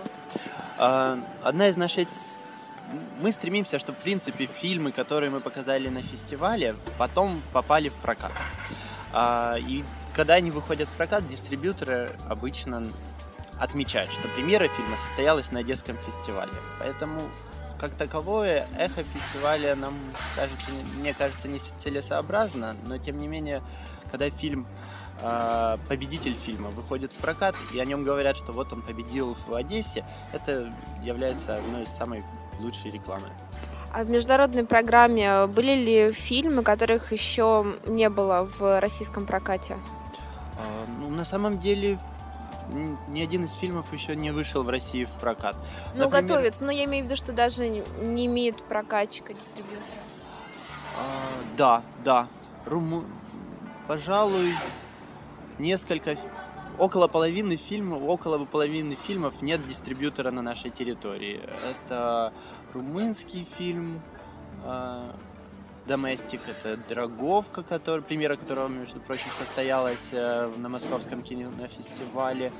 А, 0.77 1.19
одна 1.43 1.69
из 1.69 1.77
наших 1.77 2.07
мы 3.21 3.31
стремимся, 3.31 3.79
чтобы, 3.79 3.97
в 3.99 4.01
принципе, 4.01 4.47
фильмы, 4.47 4.91
которые 4.91 5.29
мы 5.29 5.41
показали 5.41 5.89
на 5.89 6.01
фестивале, 6.01 6.75
потом 6.97 7.41
попали 7.53 7.89
в 7.89 7.95
прокат. 7.95 8.31
А, 9.13 9.57
и 9.59 9.83
когда 10.13 10.35
они 10.35 10.51
выходят 10.51 10.87
в 10.87 10.91
прокат, 10.93 11.27
дистрибьюторы 11.27 12.11
обычно 12.27 12.91
отмечают, 13.59 14.11
что 14.11 14.27
премьера 14.29 14.67
фильма 14.67 14.97
состоялась 14.97 15.51
на 15.51 15.59
Одесском 15.59 15.97
фестивале. 15.97 16.51
Поэтому, 16.79 17.19
как 17.79 17.91
таковое, 17.91 18.67
эхо 18.77 19.03
фестиваля 19.03 19.75
нам 19.75 19.93
кажется, 20.35 20.71
мне 20.97 21.13
кажется, 21.13 21.47
не 21.47 21.59
целесообразно, 21.59 22.75
но 22.85 22.97
тем 22.97 23.17
не 23.17 23.27
менее, 23.27 23.61
когда 24.09 24.29
фильм 24.29 24.65
а, 25.21 25.77
победитель 25.89 26.35
фильма 26.35 26.69
выходит 26.69 27.13
в 27.13 27.17
прокат, 27.17 27.55
и 27.73 27.79
о 27.79 27.85
нем 27.85 28.03
говорят, 28.03 28.37
что 28.37 28.53
вот 28.53 28.71
он 28.71 28.81
победил 28.81 29.35
в 29.47 29.53
Одессе, 29.53 30.05
это 30.31 30.73
является 31.03 31.57
одной 31.57 31.83
из 31.83 31.89
самых 31.89 32.23
лучшей 32.59 32.91
рекламы. 32.91 33.27
А 33.91 34.03
в 34.03 34.09
международной 34.09 34.65
программе 34.65 35.47
были 35.47 35.73
ли 35.73 36.11
фильмы, 36.11 36.63
которых 36.63 37.11
еще 37.11 37.65
не 37.87 38.09
было 38.09 38.47
в 38.59 38.79
российском 38.79 39.25
прокате? 39.25 39.77
А, 40.57 40.85
ну, 40.99 41.09
на 41.09 41.25
самом 41.25 41.59
деле 41.59 41.99
ни 43.07 43.21
один 43.21 43.45
из 43.45 43.53
фильмов 43.53 43.91
еще 43.93 44.15
не 44.15 44.31
вышел 44.31 44.63
в 44.63 44.69
России 44.69 45.05
в 45.05 45.11
прокат. 45.11 45.55
Ну, 45.93 46.05
Например... 46.05 46.21
готовится, 46.21 46.63
но 46.63 46.71
я 46.71 46.85
имею 46.85 47.03
в 47.03 47.07
виду, 47.07 47.15
что 47.15 47.31
даже 47.31 47.67
не 47.67 48.25
имеет 48.25 48.63
прокатчика, 48.63 49.33
дистрибьютора. 49.33 49.99
А, 50.97 51.55
да, 51.57 51.83
да. 52.03 52.27
Руму... 52.65 53.03
Пожалуй, 53.87 54.53
несколько 55.57 56.15
около 56.77 57.07
половины 57.07 57.55
фильмов, 57.55 58.03
около 58.03 58.45
половины 58.45 58.95
фильмов 58.95 59.41
нет 59.41 59.67
дистрибьютора 59.67 60.31
на 60.31 60.41
нашей 60.41 60.69
территории. 60.69 61.41
Это 61.67 62.31
румынский 62.73 63.43
фильм, 63.57 64.01
Доместик, 65.89 66.41
это 66.47 66.77
Драговка, 66.77 67.63
который, 67.63 68.01
премьера 68.01 68.35
которого, 68.35 68.67
между 68.67 68.99
прочим, 68.99 69.31
состоялась 69.35 70.09
э, 70.11 70.53
на 70.55 70.69
Московском 70.69 71.23
кинофестивале. 71.23 72.53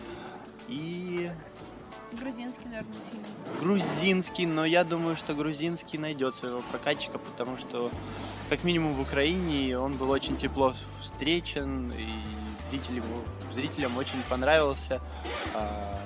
И 0.68 1.30
Грузинский, 2.12 2.66
наверное, 2.66 2.96
фильм. 3.12 3.60
Грузинский, 3.60 4.48
но 4.48 4.66
я 4.66 4.84
думаю, 4.84 5.16
что 5.16 5.36
грузинский 5.36 6.00
найдет 6.00 6.34
своего 6.34 6.62
прокатчика, 6.72 7.20
потому 7.20 7.60
что, 7.60 7.92
как 8.50 8.64
минимум 8.64 8.96
в 8.96 9.02
Украине, 9.02 9.78
он 9.78 9.96
был 9.96 10.10
очень 10.10 10.36
тепло 10.36 10.74
встречен, 11.00 11.92
и 11.92 12.08
зрителям, 12.72 13.04
зрителям 13.52 13.96
очень 13.96 14.24
понравился. 14.28 15.02
А, 15.54 16.00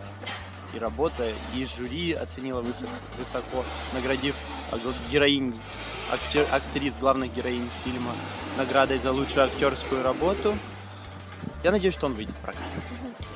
и 0.73 0.79
работа, 0.79 1.31
и 1.55 1.65
жюри 1.65 2.11
оценила 2.13 2.59
высоко, 2.59 2.91
высоко 3.17 3.63
наградив 3.93 4.35
героинь, 5.11 5.53
актер, 6.11 6.45
актрис, 6.51 6.95
главных 6.99 7.33
героинь 7.33 7.69
фильма 7.83 8.13
наградой 8.57 8.99
за 8.99 9.11
лучшую 9.11 9.45
актерскую 9.45 10.03
работу. 10.03 10.57
Я 11.63 11.71
надеюсь, 11.71 11.93
что 11.93 12.07
он 12.07 12.13
выйдет 12.13 12.35
в 12.35 12.39
прокат. 12.39 12.61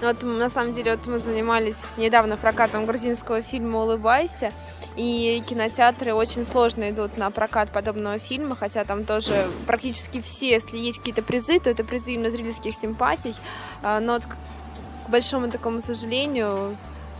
Ну, 0.02 0.08
вот, 0.08 0.22
на 0.24 0.50
самом 0.50 0.74
деле, 0.74 0.96
вот 0.96 1.08
мы 1.08 1.20
занимались 1.20 1.98
недавно 1.98 2.38
прокатом 2.38 2.86
грузинского 2.86 3.42
фильма 3.42 3.80
«Улыбайся», 3.80 4.52
и 4.96 5.44
кинотеатры 5.48 6.14
очень 6.14 6.44
сложно 6.44 6.90
идут 6.90 7.18
на 7.18 7.32
прокат 7.32 7.72
подобного 7.72 8.20
фильма, 8.20 8.56
хотя 8.56 8.84
там 8.84 9.06
тоже 9.06 9.50
практически 9.66 10.22
все, 10.22 10.52
если 10.52 10.78
есть 10.78 11.00
какие-то 11.00 11.22
призы, 11.22 11.60
то 11.60 11.70
это 11.70 11.84
призы 11.84 12.14
именно 12.14 12.32
зрительских 12.32 12.76
симпатий. 12.76 13.36
А, 13.82 14.00
но 14.00 14.14
вот, 14.14 14.26
к 14.26 15.10
большому 15.10 15.50
такому 15.50 15.82
сожалению, 15.82 16.78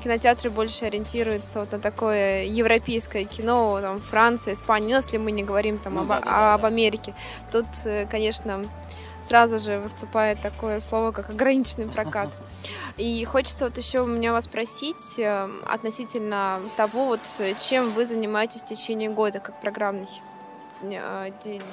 кинотеатры 0.08 0.50
больше 0.50 0.86
ориентируются 0.86 1.60
вот 1.60 1.74
на 1.74 1.80
такое 1.80 2.46
европейское 2.46 3.26
кино, 3.26 3.80
там, 3.82 4.00
Франция, 4.00 4.54
Испания, 4.54 4.88
ну, 4.88 4.96
если 4.96 5.18
мы 5.18 5.32
не 5.32 5.44
говорим 5.44 5.80
там 5.80 5.96
ну, 5.96 6.02
об, 6.02 6.08
да, 6.08 6.22
да, 6.22 6.54
об 6.54 6.66
Америке. 6.66 7.14
Тут, 7.52 7.66
э, 7.84 8.08
конечно, 8.10 8.66
сразу 9.28 9.60
же 9.60 9.80
выступает 9.80 10.40
такое 10.42 10.80
слово, 10.80 11.12
как 11.12 11.30
ограниченный 11.30 11.88
прокат. 11.88 12.30
И 12.98 13.26
хочется 13.26 13.66
вот 13.66 13.78
еще 13.78 14.02
у 14.02 14.06
меня 14.06 14.32
вас 14.32 14.46
спросить 14.46 15.20
э, 15.20 15.50
относительно 15.66 16.62
того, 16.78 17.08
вот 17.08 17.22
чем 17.60 17.92
вы 17.92 18.06
занимаетесь 18.06 18.62
в 18.62 18.66
течение 18.66 19.10
года 19.10 19.42
как 19.42 19.60
программный 19.60 20.08
э, 20.84 21.30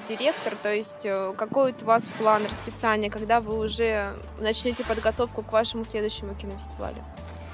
директор, 0.08 0.56
то 0.56 0.74
есть 0.74 1.06
э, 1.06 1.32
какой 1.36 1.72
у 1.72 1.84
вас 1.84 2.02
план 2.18 2.44
расписания, 2.46 3.10
когда 3.10 3.40
вы 3.40 3.56
уже 3.60 4.12
начнете 4.40 4.84
подготовку 4.84 5.44
к 5.44 5.52
вашему 5.52 5.84
следующему 5.84 6.34
кинофестивалю? 6.34 7.04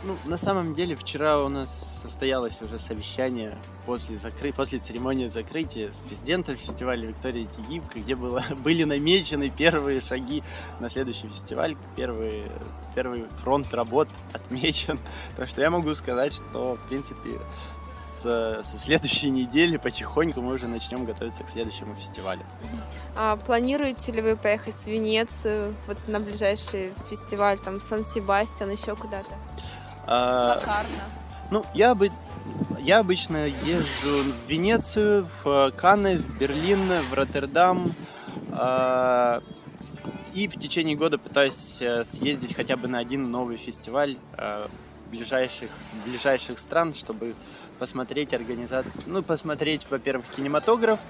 Ну, 0.02 0.16
на 0.24 0.38
самом 0.38 0.74
деле, 0.74 0.96
вчера 0.96 1.42
у 1.42 1.50
нас 1.50 2.00
состоялось 2.00 2.62
уже 2.62 2.78
совещание 2.78 3.58
после, 3.84 4.16
закры... 4.16 4.50
после 4.50 4.78
церемонии 4.78 5.28
закрытия 5.28 5.92
с 5.92 6.00
президентом 6.00 6.56
фестиваля 6.56 7.06
Виктория 7.06 7.46
Тигибко, 7.46 7.98
где 7.98 8.14
было... 8.14 8.42
были 8.64 8.84
намечены 8.84 9.50
первые 9.50 10.00
шаги 10.00 10.42
на 10.80 10.88
следующий 10.88 11.28
фестиваль, 11.28 11.76
первый, 11.96 12.44
первый 12.94 13.24
фронт 13.42 13.72
работ 13.74 14.08
отмечен. 14.32 14.98
Так 15.36 15.48
что 15.48 15.60
я 15.60 15.70
могу 15.70 15.94
сказать, 15.94 16.32
что, 16.32 16.76
в 16.76 16.88
принципе, 16.88 17.38
со 18.22 18.62
следующей 18.78 19.30
недели 19.30 19.76
потихоньку 19.76 20.40
мы 20.40 20.54
уже 20.54 20.66
начнем 20.66 21.04
готовиться 21.04 21.44
к 21.44 21.50
следующему 21.50 21.94
фестивалю. 21.94 22.42
А 23.16 23.36
планируете 23.36 24.12
ли 24.12 24.22
вы 24.22 24.36
поехать 24.36 24.76
в 24.76 24.86
Венецию, 24.86 25.74
вот 25.86 25.96
на 26.06 26.20
ближайший 26.20 26.92
фестиваль, 27.08 27.58
там, 27.58 27.80
Сан-Себастьян, 27.80 28.70
еще 28.70 28.96
куда-то? 28.96 29.34
Лакарно. 30.10 31.04
Ну, 31.50 31.64
я 31.74 31.94
бы 31.94 32.10
я 32.80 33.00
обычно 33.00 33.46
езжу 33.46 34.22
в 34.22 34.50
Венецию, 34.50 35.28
в 35.44 35.72
Канны, 35.76 36.16
в 36.16 36.38
Берлин, 36.38 36.80
в 37.10 37.14
Роттердам. 37.14 37.92
Э, 38.52 39.40
и 40.34 40.48
в 40.48 40.58
течение 40.58 40.96
года 40.96 41.18
пытаюсь 41.18 41.82
э, 41.82 42.04
съездить 42.04 42.54
хотя 42.54 42.76
бы 42.76 42.88
на 42.88 42.98
один 42.98 43.30
новый 43.30 43.56
фестиваль 43.56 44.16
э, 44.36 44.66
ближайших, 45.10 45.70
ближайших 46.06 46.58
стран, 46.58 46.94
чтобы 46.94 47.34
посмотреть 47.78 48.32
организацию, 48.34 49.02
ну, 49.06 49.22
посмотреть, 49.22 49.86
во-первых, 49.90 50.26
кинематограф 50.36 51.00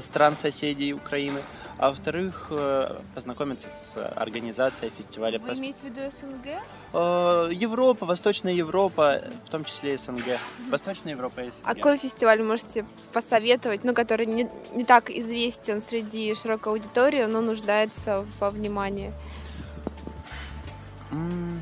стран 0.00 0.36
соседей 0.36 0.94
Украины, 0.94 1.40
а 1.78 1.88
во-вторых, 1.88 2.48
э, 2.50 3.00
познакомиться 3.14 3.68
с 3.68 3.96
организацией 3.96 4.90
фестиваля. 4.90 5.38
Вы 5.38 5.54
имеете 5.54 5.80
в 5.80 5.84
виду 5.84 6.00
СНГ? 6.10 6.62
Э, 6.92 7.48
Европа, 7.52 8.06
Восточная 8.06 8.52
Европа, 8.52 9.22
в 9.44 9.50
том 9.50 9.64
числе 9.64 9.94
и 9.94 9.96
СНГ. 9.96 10.38
Восточная 10.70 11.12
Европа 11.14 11.40
и 11.40 11.50
СНГ. 11.50 11.62
А 11.64 11.74
какой 11.74 11.98
фестиваль 11.98 12.42
можете 12.42 12.86
посоветовать, 13.12 13.82
ну, 13.84 13.92
который 13.92 14.26
не, 14.26 14.48
не 14.72 14.84
так 14.84 15.10
известен 15.10 15.80
среди 15.80 16.32
широкой 16.34 16.72
аудитории, 16.72 17.24
но 17.24 17.40
нуждается 17.40 18.24
во 18.38 18.50
внимании? 18.50 19.12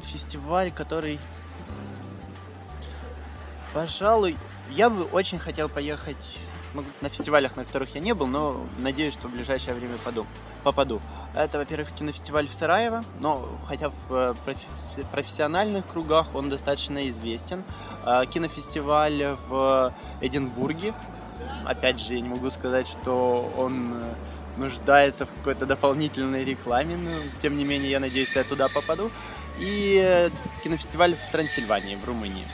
Фестиваль, 0.05 0.71
который... 0.71 1.19
Пожалуй, 3.73 4.37
я 4.71 4.91
бы 4.91 5.05
очень 5.05 5.39
хотел 5.39 5.69
поехать 5.71 6.39
на 7.01 7.09
фестивалях, 7.09 7.57
на 7.57 7.65
которых 7.65 7.95
я 7.95 8.01
не 8.01 8.15
был, 8.15 8.27
но 8.27 8.65
надеюсь, 8.79 9.15
что 9.15 9.29
в 9.29 9.33
ближайшее 9.33 9.75
время 9.75 9.97
поду, 10.05 10.27
попаду. 10.63 11.01
Это, 11.35 11.59
во-первых, 11.59 11.93
кинофестиваль 11.93 12.49
в 12.49 12.55
Сараево, 12.55 13.05
но 13.21 13.49
хотя 13.67 13.91
в 13.91 13.95
э, 14.11 14.35
профи- 14.45 15.07
профессиональных 15.11 15.87
кругах 15.87 16.35
он 16.35 16.49
достаточно 16.49 17.09
известен. 17.09 17.63
А, 18.05 18.27
Кинофестиваль 18.27 19.37
в 19.49 19.95
Эдинбурге. 20.21 20.95
Опять 21.67 22.01
же, 22.01 22.15
я 22.15 22.21
не 22.21 22.29
могу 22.29 22.51
сказать, 22.51 22.87
что 22.87 23.53
он 23.57 23.93
э, 23.95 24.15
нуждается 24.57 25.27
в 25.27 25.33
какой-то 25.33 25.67
дополнительной 25.67 26.45
рекламе, 26.45 26.97
но 26.97 27.11
тем 27.41 27.57
не 27.57 27.65
менее, 27.65 27.91
я 27.91 28.01
надеюсь, 28.01 28.35
я 28.37 28.45
туда 28.45 28.69
попаду. 28.69 29.11
И 29.59 30.01
э, 30.03 30.31
кинофестиваль 30.65 31.15
в 31.15 31.31
Трансильвании, 31.31 31.97
в 31.97 32.05
Румынии. 32.05 32.47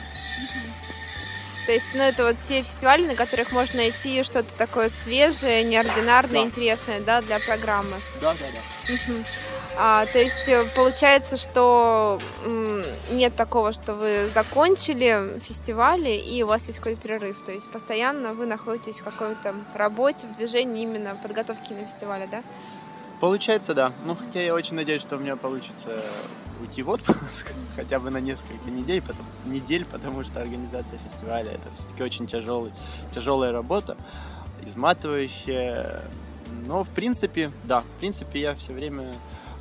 То 1.69 1.73
есть, 1.73 1.93
ну, 1.93 2.01
это 2.01 2.23
вот 2.23 2.35
те 2.41 2.63
фестивали, 2.63 3.05
на 3.05 3.13
которых 3.13 3.51
можно 3.51 3.77
найти 3.77 4.23
что-то 4.23 4.51
такое 4.55 4.89
свежее, 4.89 5.63
неординарное, 5.63 6.41
Да. 6.41 6.47
интересное, 6.47 6.99
да, 6.99 7.21
для 7.21 7.37
программы. 7.37 7.97
Да, 8.19 8.33
да, 8.33 8.47
да. 8.87 9.23
А, 9.77 10.07
то 10.07 10.17
есть 10.17 10.49
э, 10.49 10.65
получается, 10.75 11.37
что 11.37 12.19
нет 13.11 13.35
такого, 13.35 13.71
что 13.71 13.93
вы 13.93 14.31
закончили 14.33 15.39
фестивали 15.43 16.09
и 16.09 16.41
у 16.41 16.47
вас 16.47 16.65
есть 16.65 16.79
какой-то 16.79 17.03
перерыв. 17.03 17.43
То 17.43 17.51
есть 17.51 17.69
постоянно 17.69 18.33
вы 18.33 18.47
находитесь 18.47 19.01
в 19.01 19.03
какой-то 19.03 19.53
работе, 19.75 20.25
в 20.25 20.37
движении 20.37 20.81
именно 20.81 21.15
подготовки 21.21 21.73
на 21.73 21.85
фестивале, 21.85 22.27
да? 22.31 22.41
Получается, 23.19 23.73
да. 23.73 23.91
Ну, 24.05 24.15
хотя 24.15 24.41
я 24.41 24.53
очень 24.53 24.75
надеюсь, 24.75 25.01
что 25.01 25.17
у 25.17 25.19
меня 25.19 25.35
получится 25.35 26.01
уйти 26.61 26.83
в 26.83 26.89
отпуск 26.89 27.51
хотя 27.75 27.99
бы 27.99 28.09
на 28.09 28.19
несколько 28.19 28.69
недель, 28.69 29.01
потому, 29.01 29.27
недель, 29.45 29.85
потому 29.85 30.23
что 30.23 30.41
организация 30.41 30.97
фестиваля 30.97 31.51
это 31.51 31.69
все-таки 31.77 32.03
очень 32.03 32.27
тяжелый, 32.27 32.71
тяжелая 33.13 33.51
работа, 33.51 33.97
изматывающая. 34.65 36.01
Но, 36.65 36.83
в 36.83 36.89
принципе, 36.89 37.51
да, 37.63 37.79
в 37.79 37.99
принципе, 37.99 38.41
я 38.41 38.55
все 38.55 38.73
время 38.73 39.13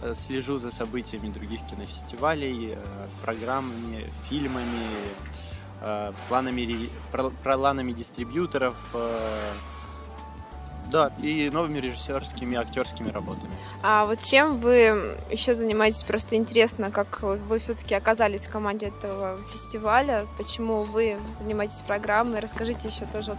э, 0.02 0.14
слежу 0.14 0.58
за 0.58 0.70
событиями 0.70 1.30
других 1.30 1.60
кинофестивалей, 1.66 2.74
э, 2.74 2.76
программами, 3.22 4.10
фильмами, 4.28 4.86
э, 5.80 6.12
планами, 6.28 6.90
планами 7.42 7.92
дистрибьюторов, 7.92 8.76
да, 10.90 11.12
и 11.22 11.50
новыми 11.50 11.78
режиссерскими, 11.78 12.56
актерскими 12.56 13.10
работами. 13.10 13.52
А 13.82 14.06
вот 14.06 14.22
чем 14.22 14.58
вы 14.58 15.16
еще 15.30 15.54
занимаетесь? 15.54 16.02
Просто 16.02 16.36
интересно, 16.36 16.90
как 16.90 17.22
вы 17.22 17.58
все-таки 17.58 17.94
оказались 17.94 18.46
в 18.46 18.50
команде 18.50 18.86
этого 18.86 19.38
фестиваля, 19.52 20.26
почему 20.36 20.82
вы 20.82 21.18
занимаетесь 21.38 21.82
программой. 21.86 22.40
Расскажите 22.40 22.88
еще 22.88 23.04
тоже 23.06 23.32
вот 23.32 23.38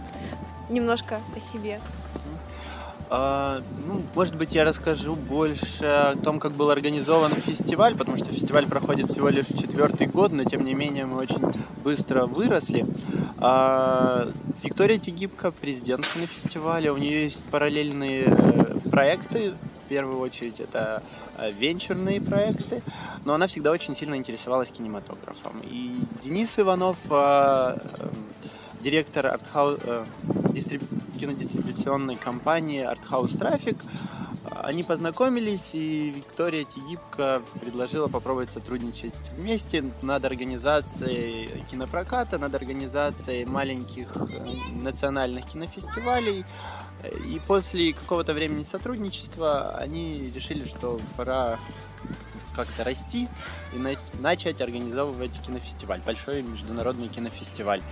немножко 0.68 1.20
о 1.36 1.40
себе. 1.40 1.80
А, 3.12 3.60
ну, 3.88 4.02
может 4.14 4.36
быть, 4.36 4.54
я 4.54 4.62
расскажу 4.64 5.16
больше 5.16 5.84
о 5.84 6.14
том, 6.14 6.38
как 6.38 6.52
был 6.52 6.70
организован 6.70 7.32
фестиваль, 7.32 7.96
потому 7.96 8.16
что 8.16 8.26
фестиваль 8.26 8.66
проходит 8.66 9.10
всего 9.10 9.28
лишь 9.30 9.46
четвертый 9.46 10.06
год, 10.06 10.32
но 10.32 10.44
тем 10.44 10.64
не 10.64 10.74
менее 10.74 11.06
мы 11.06 11.16
очень 11.16 11.42
быстро 11.82 12.26
выросли. 12.26 12.86
А, 13.38 14.30
Виктория 14.62 14.98
Тегибко, 15.00 15.50
президент 15.50 16.04
фестиваля, 16.04 16.92
у 16.92 16.98
нее 16.98 17.24
есть 17.24 17.44
параллельные 17.46 18.26
э, 18.26 18.90
проекты. 18.90 19.54
В 19.86 19.88
первую 19.88 20.20
очередь 20.20 20.60
это 20.60 21.02
э, 21.36 21.50
венчурные 21.50 22.20
проекты, 22.20 22.80
но 23.24 23.34
она 23.34 23.48
всегда 23.48 23.72
очень 23.72 23.96
сильно 23.96 24.14
интересовалась 24.14 24.70
кинематографом. 24.70 25.60
И 25.64 25.98
Денис 26.22 26.56
Иванов, 26.60 26.96
э, 27.10 27.76
директор 28.82 29.26
артхау... 29.26 29.78
дистриб- 30.52 30.99
кинодистрибуционной 31.20 32.16
компании 32.16 32.82
Arthouse 32.82 33.36
Traffic. 33.38 33.76
Они 34.62 34.82
познакомились, 34.82 35.74
и 35.74 36.10
Виктория 36.16 36.64
Тегибко 36.64 37.42
предложила 37.60 38.08
попробовать 38.08 38.50
сотрудничать 38.50 39.14
вместе 39.36 39.84
над 40.00 40.24
организацией 40.24 41.64
кинопроката, 41.70 42.38
над 42.38 42.54
организацией 42.54 43.44
маленьких 43.44 44.16
э, 44.16 44.22
национальных 44.82 45.44
кинофестивалей. 45.46 46.44
И 47.26 47.40
после 47.46 47.92
какого-то 47.92 48.32
времени 48.34 48.62
сотрудничества 48.62 49.76
они 49.76 50.30
решили, 50.34 50.64
что 50.64 51.00
пора 51.16 51.58
как-то 52.54 52.84
расти 52.84 53.28
и 53.72 53.78
на- 53.78 53.94
начать 54.18 54.60
организовывать 54.60 55.40
кинофестиваль, 55.40 56.00
большой 56.04 56.42
международный 56.42 57.08
кинофестиваль. 57.08 57.82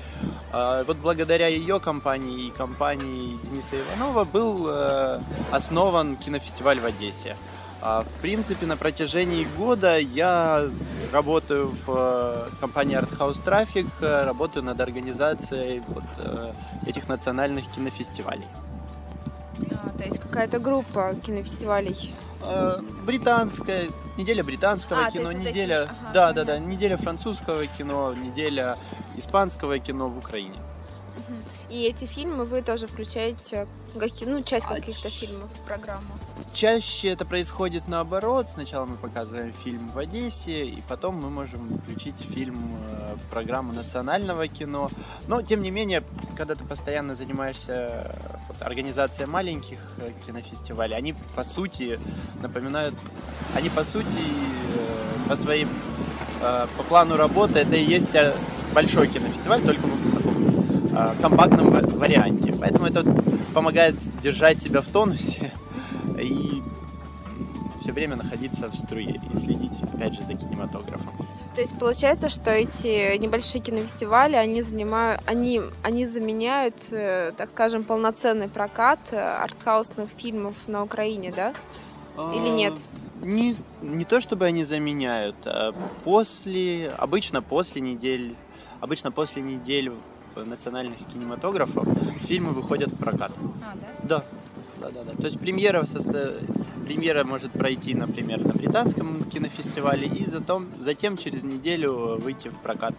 А, 0.52 0.84
Вот 0.84 0.96
благодаря 0.98 1.48
ее 1.48 1.80
компании 1.80 2.46
и 2.46 2.50
компании 2.50 3.38
Дениса 3.44 3.76
Иванова 3.76 4.24
был 4.24 4.66
э, 4.68 5.20
основан 5.52 6.16
кинофестиваль 6.16 6.80
в 6.80 6.84
Одессе. 6.84 7.36
А, 7.80 8.02
В 8.02 8.20
принципе, 8.20 8.66
на 8.66 8.76
протяжении 8.76 9.46
года 9.56 9.98
я 9.98 10.68
работаю 11.12 11.70
в 11.70 11.88
э, 11.88 12.50
компании 12.60 12.98
Arthouse 12.98 13.42
Traffic, 13.44 13.88
э, 14.00 14.24
работаю 14.24 14.64
над 14.64 14.80
организацией 14.80 15.82
вот, 15.88 16.04
этих 16.86 17.08
национальных 17.08 17.70
кинофестивалей. 17.70 18.46
А, 19.70 19.90
то 19.96 20.04
есть 20.04 20.18
какая-то 20.18 20.58
группа 20.58 21.14
кинофестивалей. 21.24 22.14
Э, 22.44 22.80
Британская, 23.04 23.90
неделя 24.16 24.44
британского 24.44 25.06
А, 25.06 25.10
кино, 25.10 25.30
это 25.30 25.38
неделя, 25.40 25.86
фи- 25.86 25.90
ага, 26.02 26.12
да, 26.14 26.32
да, 26.32 26.44
да, 26.44 26.58
неделя 26.58 26.96
французского 26.96 27.66
кино, 27.66 28.14
неделя 28.14 28.76
испанского 29.16 29.78
кино 29.78 30.08
в 30.08 30.18
Украине. 30.18 30.54
И 31.68 31.82
эти 31.84 32.04
фильмы 32.04 32.44
вы 32.44 32.62
тоже 32.62 32.86
включаете, 32.86 33.66
какие, 33.98 34.28
ну, 34.28 34.42
часть 34.42 34.66
А, 34.68 34.74
каких-то 34.74 35.10
ч- 35.10 35.26
фильмов 35.26 35.50
программу. 35.66 36.06
Чаще 36.52 37.08
это 37.08 37.24
происходит 37.24 37.88
наоборот. 37.88 38.48
Сначала 38.48 38.84
мы 38.86 38.96
показываем 38.96 39.52
фильм 39.64 39.88
в 39.90 39.98
Одессе, 39.98 40.66
и 40.66 40.82
потом 40.88 41.16
мы 41.16 41.30
можем 41.30 41.70
включить 41.70 42.16
фильм 42.34 42.76
э, 42.90 43.16
в 43.16 43.30
программу 43.30 43.72
национального 43.72 44.48
кино. 44.48 44.90
Но, 45.26 45.42
тем 45.42 45.62
не 45.62 45.70
менее, 45.70 46.02
когда 46.36 46.54
ты 46.54 46.64
постоянно 46.64 47.14
занимаешься 47.14 47.72
э, 47.72 48.16
вот, 48.48 48.62
организацией 48.62 49.26
маленьких 49.28 49.78
э, 49.98 50.12
кинофестивалей, 50.26 50.96
они 50.96 51.14
по 51.34 51.44
сути 51.44 52.00
напоминают, 52.42 52.94
они 53.54 53.68
по 53.68 53.84
сути 53.84 54.08
по 55.28 55.36
своим, 55.36 55.68
по 56.40 56.82
плану 56.88 57.16
работы 57.16 57.58
это 57.58 57.76
и 57.76 57.82
есть 57.84 58.16
большой 58.72 59.08
кинофестиваль, 59.08 59.60
только 59.62 59.82
в 59.82 60.16
таком 60.16 60.47
компактном 61.20 61.70
ва- 61.70 61.86
варианте. 61.98 62.52
Поэтому 62.58 62.86
это 62.86 63.04
помогает 63.54 63.96
держать 64.22 64.60
себя 64.60 64.80
в 64.80 64.86
тонусе 64.86 65.52
и 66.20 66.62
все 67.80 67.92
время 67.92 68.16
находиться 68.16 68.68
в 68.68 68.74
струе 68.74 69.16
и 69.32 69.36
следить, 69.36 69.82
опять 69.82 70.14
же, 70.14 70.22
за 70.22 70.34
кинематографом. 70.34 71.12
То 71.54 71.62
есть 71.62 71.78
получается, 71.78 72.28
что 72.28 72.50
эти 72.50 73.16
небольшие 73.18 73.60
кинофестивали, 73.60 74.36
они 74.36 74.62
занимают, 74.62 75.22
они, 75.26 75.60
они 75.82 76.06
заменяют, 76.06 76.92
э, 76.92 77.32
так 77.36 77.50
скажем, 77.54 77.82
полноценный 77.84 78.48
прокат 78.48 78.98
э, 79.12 79.16
артхаусных 79.16 80.10
фильмов 80.10 80.54
на 80.66 80.82
Украине, 80.84 81.32
да? 81.34 81.52
Или 82.34 82.48
нет? 82.48 82.74
Не, 83.22 83.56
не 83.82 84.04
то 84.04 84.20
чтобы 84.20 84.44
они 84.44 84.64
заменяют. 84.64 85.36
а 85.46 85.72
После, 86.04 86.92
обычно 86.96 87.42
после 87.42 87.80
недель, 87.80 88.36
обычно 88.80 89.10
после 89.10 89.42
недель 89.42 89.92
национальных 90.44 90.98
кинематографов 91.12 91.86
фильмы 92.22 92.52
выходят 92.52 92.90
в 92.90 92.98
прокат. 92.98 93.32
А, 93.62 93.74
да? 94.02 94.24
Да, 94.80 94.88
да, 94.88 94.90
да, 94.90 95.04
да. 95.04 95.12
То 95.16 95.26
есть 95.26 95.38
премьера, 95.40 95.82
состо- 95.82 96.40
премьера 96.84 97.24
может 97.24 97.52
пройти, 97.52 97.94
например, 97.94 98.44
на 98.44 98.52
британском 98.52 99.24
кинофестивале 99.24 100.06
и 100.06 100.26
затем, 100.28 100.68
затем 100.80 101.16
через 101.16 101.42
неделю 101.42 102.18
выйти 102.18 102.48
в 102.48 102.56
прокат. 102.56 102.94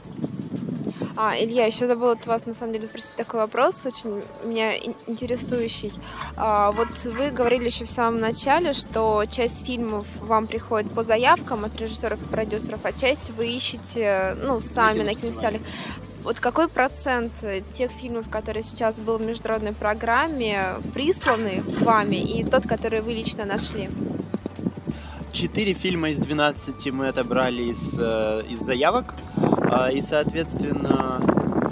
А, 1.21 1.35
Илья, 1.37 1.65
еще 1.65 1.85
забыла 1.85 2.13
от 2.13 2.25
вас, 2.27 2.45
на 2.45 2.53
самом 2.53 2.71
деле, 2.71 2.87
спросить 2.87 3.15
такой 3.15 3.41
вопрос, 3.41 3.85
очень 3.85 4.21
меня 4.45 4.77
интересующий. 4.77 5.91
А, 6.37 6.71
вот 6.71 6.97
вы 7.13 7.31
говорили 7.31 7.65
еще 7.65 7.83
в 7.83 7.89
самом 7.89 8.21
начале, 8.21 8.71
что 8.71 9.25
часть 9.29 9.65
фильмов 9.65 10.07
вам 10.21 10.47
приходит 10.47 10.89
по 10.93 11.03
заявкам 11.03 11.65
от 11.65 11.75
режиссеров 11.75 12.21
и 12.21 12.25
продюсеров, 12.25 12.79
а 12.85 12.93
часть 12.93 13.31
вы 13.31 13.47
ищете, 13.47 14.37
ну, 14.41 14.61
сами 14.61 15.01
на 15.01 15.13
кинофестивалях. 15.13 15.61
Вот 16.23 16.39
какой 16.39 16.69
процент 16.69 17.43
тех 17.69 17.91
фильмов, 17.91 18.29
которые 18.29 18.63
сейчас 18.63 18.95
был 18.95 19.17
в 19.17 19.21
международной 19.21 19.73
программе, 19.73 20.75
присланы 20.93 21.65
вами, 21.81 22.15
и 22.15 22.45
тот, 22.45 22.65
который 22.65 23.01
вы 23.01 23.11
лично 23.11 23.43
нашли? 23.43 23.89
Четыре 25.31 25.73
фильма 25.73 26.09
из 26.09 26.19
12 26.19 26.91
мы 26.91 27.07
отобрали 27.07 27.63
из, 27.63 27.95
э, 27.99 28.43
из 28.49 28.59
заявок. 28.59 29.13
А, 29.71 29.89
и, 29.89 30.01
соответственно, 30.01 31.19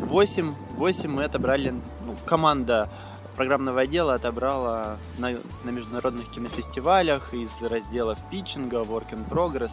8, 0.08 0.54
8 0.76 1.10
мы 1.10 1.24
отобрали, 1.24 1.72
ну, 2.06 2.16
команда 2.26 2.90
программного 3.36 3.82
отдела 3.82 4.16
отобрала 4.16 4.98
на, 5.18 5.32
на 5.64 5.70
международных 5.70 6.30
кинофестивалях 6.30 7.34
из 7.34 7.62
разделов 7.62 8.18
питчинга, 8.32 8.78
work 8.78 9.12
in 9.12 9.28
progress. 9.30 9.72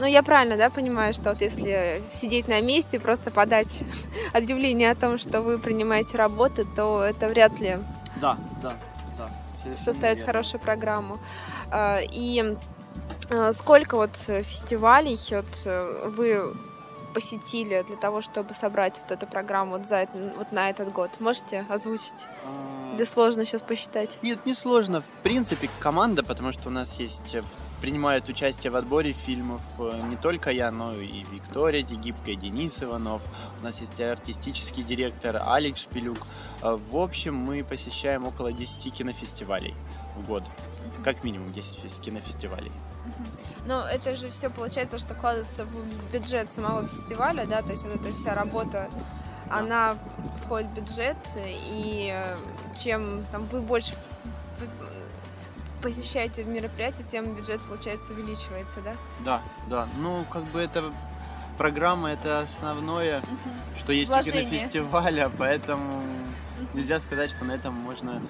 Ну, 0.00 0.06
я 0.06 0.22
правильно, 0.22 0.56
да, 0.56 0.70
понимаю, 0.70 1.12
что 1.12 1.30
вот 1.30 1.40
если 1.40 2.02
сидеть 2.12 2.46
на 2.46 2.60
месте, 2.60 3.00
просто 3.00 3.30
подать 3.30 3.80
объявление 4.32 4.90
о 4.90 4.94
том, 4.94 5.18
что 5.18 5.42
вы 5.42 5.58
принимаете 5.58 6.16
работы, 6.16 6.64
то 6.64 7.02
это 7.02 7.28
вряд 7.28 7.58
ли 7.60 7.78
да, 8.16 8.36
да, 8.62 8.76
да, 9.16 9.30
составит 9.76 10.24
хорошую 10.24 10.60
программу. 10.60 11.18
А, 11.70 12.00
и 12.02 12.56
а, 13.30 13.52
сколько 13.52 13.96
вот 13.96 14.16
фестивалей 14.16 15.18
вот 15.30 15.62
э, 15.66 16.10
вы 16.16 16.54
посетили 17.14 17.84
для 17.86 17.96
того, 17.96 18.20
чтобы 18.20 18.54
собрать 18.54 19.00
вот 19.00 19.10
эту 19.10 19.26
программу 19.26 19.72
вот, 19.72 19.86
за, 19.86 20.08
вот 20.36 20.52
на 20.52 20.70
этот 20.70 20.92
год? 20.92 21.20
Можете 21.20 21.66
озвучить? 21.68 22.26
А... 22.44 22.94
Или 22.94 23.04
сложно 23.04 23.44
сейчас 23.44 23.62
посчитать? 23.62 24.18
Нет, 24.22 24.44
не 24.44 24.54
сложно. 24.54 25.00
В 25.00 25.22
принципе, 25.22 25.70
команда, 25.78 26.22
потому 26.22 26.52
что 26.52 26.68
у 26.68 26.72
нас 26.72 26.98
есть 26.98 27.34
э, 27.34 27.42
принимают 27.80 28.28
участие 28.28 28.70
в 28.70 28.76
отборе 28.76 29.12
фильмов 29.12 29.60
э, 29.78 30.00
не 30.08 30.16
только 30.16 30.50
я, 30.50 30.70
но 30.70 30.94
и 30.94 31.24
Виктория 31.32 31.82
Дегибка, 31.82 32.34
Денис 32.34 32.82
Иванов. 32.82 33.22
У 33.60 33.64
нас 33.64 33.80
есть 33.80 34.00
артистический 34.00 34.82
директор 34.82 35.40
Алекс 35.44 35.82
Шпилюк. 35.82 36.18
Э, 36.62 36.76
в 36.76 36.96
общем, 36.96 37.36
мы 37.36 37.62
посещаем 37.62 38.26
около 38.26 38.52
10 38.52 38.92
кинофестивалей 38.92 39.74
в 40.16 40.26
год. 40.26 40.44
Как 41.04 41.22
минимум 41.24 41.52
10 41.52 42.00
кинофестивалей. 42.00 42.72
Но 43.66 43.86
это 43.86 44.16
же 44.16 44.30
все 44.30 44.48
получается, 44.50 44.98
что 44.98 45.14
вкладывается 45.14 45.64
в 45.64 46.12
бюджет 46.12 46.50
самого 46.52 46.86
фестиваля, 46.86 47.46
да, 47.46 47.62
то 47.62 47.72
есть 47.72 47.84
вот 47.84 48.00
эта 48.00 48.14
вся 48.14 48.34
работа, 48.34 48.88
она 49.50 49.96
входит 50.44 50.68
в 50.68 50.74
бюджет, 50.74 51.16
и 51.36 52.10
э, 52.12 52.36
чем 52.76 53.24
там 53.30 53.44
вы 53.46 53.62
больше 53.62 53.94
посещаете 55.82 56.44
мероприятие, 56.44 57.06
тем 57.06 57.34
бюджет, 57.34 57.60
получается, 57.62 58.12
увеличивается, 58.12 58.80
да? 58.80 58.94
Да, 59.24 59.42
да. 59.68 59.88
Ну, 59.98 60.24
как 60.30 60.44
бы 60.46 60.60
это 60.60 60.92
программа 61.56 62.10
это 62.10 62.40
основное, 62.40 63.18
угу. 63.20 63.78
что 63.78 63.92
есть 63.92 64.10
Вложение. 64.10 64.44
у 64.44 64.48
кинофестиваля, 64.48 65.30
поэтому 65.36 66.02
нельзя 66.74 67.00
сказать, 67.00 67.30
что 67.30 67.44
на 67.44 67.52
этом 67.52 67.74
можно 67.74 68.20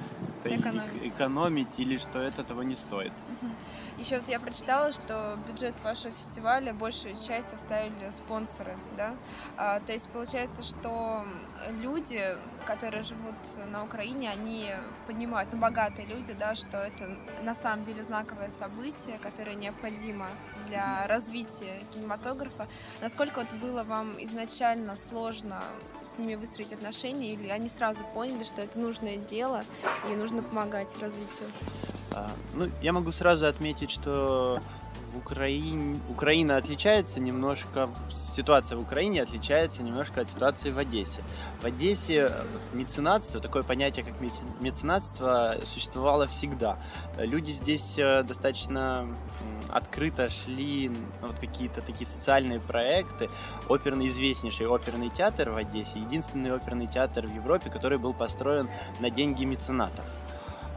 экономить. 0.44 1.06
экономить 1.06 1.78
или 1.78 1.98
что 1.98 2.20
это 2.20 2.42
того 2.44 2.62
не 2.62 2.76
стоит. 2.76 3.12
Угу. 3.12 3.50
Еще 3.98 4.18
вот 4.20 4.28
я 4.28 4.38
прочитала, 4.38 4.92
что 4.92 5.36
бюджет 5.48 5.80
вашего 5.80 6.14
фестиваля 6.14 6.72
большую 6.72 7.16
часть 7.16 7.48
составили 7.48 8.12
спонсоры, 8.12 8.76
да? 8.96 9.16
А, 9.56 9.80
то 9.80 9.92
есть 9.92 10.08
получается, 10.10 10.62
что 10.62 11.24
люди, 11.68 12.22
которые 12.64 13.02
живут 13.02 13.34
на 13.72 13.82
Украине, 13.82 14.30
они 14.30 14.70
понимают, 15.08 15.52
ну 15.52 15.58
богатые 15.58 16.06
люди, 16.06 16.32
да, 16.32 16.54
что 16.54 16.78
это 16.78 17.16
на 17.42 17.56
самом 17.56 17.84
деле 17.84 18.04
знаковое 18.04 18.50
событие, 18.50 19.18
которое 19.18 19.56
необходимо 19.56 20.28
для 20.68 21.04
развития 21.08 21.84
кинематографа. 21.92 22.68
Насколько 23.00 23.40
вот 23.40 23.52
было 23.54 23.82
вам 23.82 24.22
изначально 24.24 24.94
сложно 24.94 25.60
с 26.04 26.16
ними 26.18 26.36
выстроить 26.36 26.72
отношения, 26.72 27.32
или 27.32 27.48
они 27.48 27.68
сразу 27.68 27.98
поняли, 28.14 28.44
что 28.44 28.62
это 28.62 28.78
нужное 28.78 29.16
дело 29.16 29.64
и 30.08 30.14
нужно 30.14 30.44
помогать 30.44 30.96
развитию? 31.00 31.48
А, 32.12 32.30
ну, 32.54 32.70
я 32.82 32.92
могу 32.92 33.12
сразу 33.12 33.46
отметить, 33.46 33.90
что 33.90 34.60
в 35.12 35.18
Украине, 35.18 36.00
Украина 36.10 36.56
отличается 36.56 37.20
немножко, 37.20 37.90
ситуация 38.10 38.76
в 38.76 38.82
Украине 38.82 39.22
отличается 39.22 39.82
немножко 39.82 40.20
от 40.20 40.28
ситуации 40.28 40.70
в 40.70 40.78
Одессе. 40.78 41.22
В 41.60 41.64
Одессе 41.64 42.32
меценатство, 42.72 43.40
такое 43.40 43.62
понятие, 43.62 44.04
как 44.04 44.14
меценатство, 44.60 45.56
существовало 45.64 46.26
всегда. 46.26 46.78
Люди 47.16 47.52
здесь 47.52 47.98
э, 47.98 48.22
достаточно 48.22 49.08
открыто 49.68 50.28
шли 50.28 50.90
вот 51.20 51.38
какие-то 51.38 51.80
такие 51.80 52.06
социальные 52.06 52.60
проекты. 52.60 53.30
Оперный, 53.68 54.08
известнейший 54.08 54.66
оперный 54.66 55.10
театр 55.10 55.50
в 55.50 55.56
Одессе, 55.56 56.00
единственный 56.00 56.52
оперный 56.52 56.86
театр 56.86 57.26
в 57.26 57.34
Европе, 57.34 57.70
который 57.70 57.98
был 57.98 58.12
построен 58.12 58.68
на 59.00 59.10
деньги 59.10 59.44
меценатов. 59.44 60.04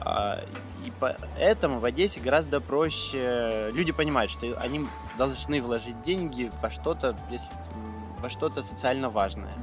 А, 0.04 0.44
и 0.86 0.92
поэтому 1.00 1.80
в 1.80 1.86
Одессе 1.86 2.20
гораздо 2.20 2.60
проще. 2.60 3.70
Люди 3.74 3.92
понимают, 3.92 4.32
что 4.32 4.60
они 4.60 4.88
должны 5.18 5.62
вложить 5.62 6.02
деньги 6.02 6.52
во 6.62 6.70
что-то, 6.70 7.16
если 7.30 7.50
во 8.22 8.30
что-то 8.30 8.62
социально 8.62 9.10
важное. 9.10 9.54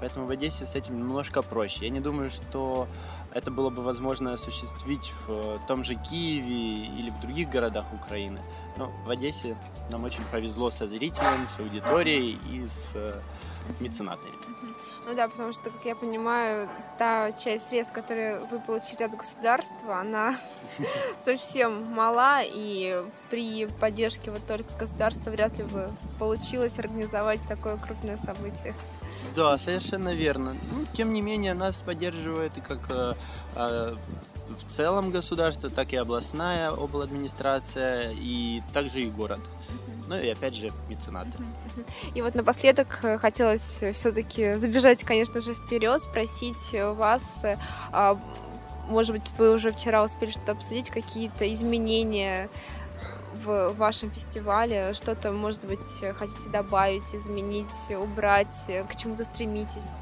Поэтому 0.00 0.26
в 0.26 0.30
Одессе 0.30 0.66
с 0.66 0.74
этим 0.74 0.98
немножко 0.98 1.42
проще. 1.42 1.86
Я 1.86 1.90
не 1.90 2.00
думаю, 2.00 2.28
что 2.28 2.86
это 3.32 3.50
было 3.50 3.70
бы 3.70 3.82
возможно 3.82 4.32
осуществить 4.32 5.12
в 5.26 5.60
том 5.66 5.84
же 5.84 5.94
Киеве 5.94 6.86
или 6.98 7.10
в 7.10 7.20
других 7.20 7.48
городах 7.48 7.86
Украины. 7.92 8.40
Но 8.76 8.92
в 9.06 9.10
Одессе 9.10 9.56
нам 9.90 10.04
очень 10.04 10.22
повезло 10.30 10.70
со 10.70 10.86
зрителем, 10.86 11.48
с 11.48 11.58
аудиторией 11.58 12.38
и 12.50 12.68
с 12.68 12.92
э, 12.94 13.20
меценатами. 13.80 14.34
Ну 15.04 15.14
да, 15.14 15.28
потому 15.28 15.52
что, 15.52 15.70
как 15.70 15.84
я 15.84 15.96
понимаю, 15.96 16.68
та 16.96 17.32
часть 17.32 17.68
средств, 17.68 17.92
которые 17.92 18.40
вы 18.46 18.60
получили 18.60 19.02
от 19.02 19.12
государства, 19.12 19.98
она 19.98 20.36
совсем 21.24 21.84
мала, 21.92 22.40
и 22.42 23.04
при 23.28 23.66
поддержке 23.66 24.30
вот 24.30 24.46
только 24.46 24.72
государства 24.78 25.30
вряд 25.30 25.58
ли 25.58 25.64
бы 25.64 25.90
получилось 26.18 26.78
организовать 26.78 27.40
такое 27.48 27.76
крупное 27.78 28.16
событие. 28.16 28.74
Да, 29.34 29.56
совершенно 29.58 30.12
верно. 30.12 30.54
Ну, 30.72 30.84
тем 30.92 31.12
не 31.12 31.22
менее, 31.22 31.54
нас 31.54 31.82
поддерживает 31.82 32.58
и 32.58 32.60
как 32.60 32.78
э, 32.90 33.14
э, 33.56 33.96
в 34.58 34.70
целом 34.70 35.10
государство, 35.10 35.70
так 35.70 35.92
и 35.92 35.96
областная 35.96 36.68
обладминистрация, 36.70 38.12
и 38.12 38.62
также 38.72 39.00
и 39.00 39.10
город. 39.10 39.40
Ну 40.08 40.18
и 40.18 40.28
опять 40.28 40.54
же 40.54 40.70
меценаты. 40.88 41.32
И 42.14 42.22
вот 42.22 42.34
напоследок 42.34 42.98
э, 43.02 43.18
хотелось 43.18 43.82
все-таки 43.92 44.56
забежать, 44.56 45.04
конечно 45.04 45.40
же, 45.40 45.54
вперед, 45.54 46.02
спросить 46.02 46.72
вас, 46.72 47.22
э, 47.42 47.56
а, 47.92 48.18
может 48.88 49.12
быть, 49.12 49.32
вы 49.38 49.52
уже 49.52 49.72
вчера 49.72 50.04
успели 50.04 50.30
что-то 50.30 50.52
обсудить, 50.52 50.90
какие-то 50.90 51.52
изменения 51.54 52.50
в 53.44 53.72
вашем 53.74 54.10
фестивале, 54.10 54.92
что-то, 54.92 55.32
может 55.32 55.64
быть, 55.64 56.04
хотите 56.18 56.48
добавить, 56.50 57.14
изменить, 57.14 57.68
убрать, 57.90 58.54
к 58.88 58.96
чему-то 58.96 59.24
стремитесь? 59.24 59.92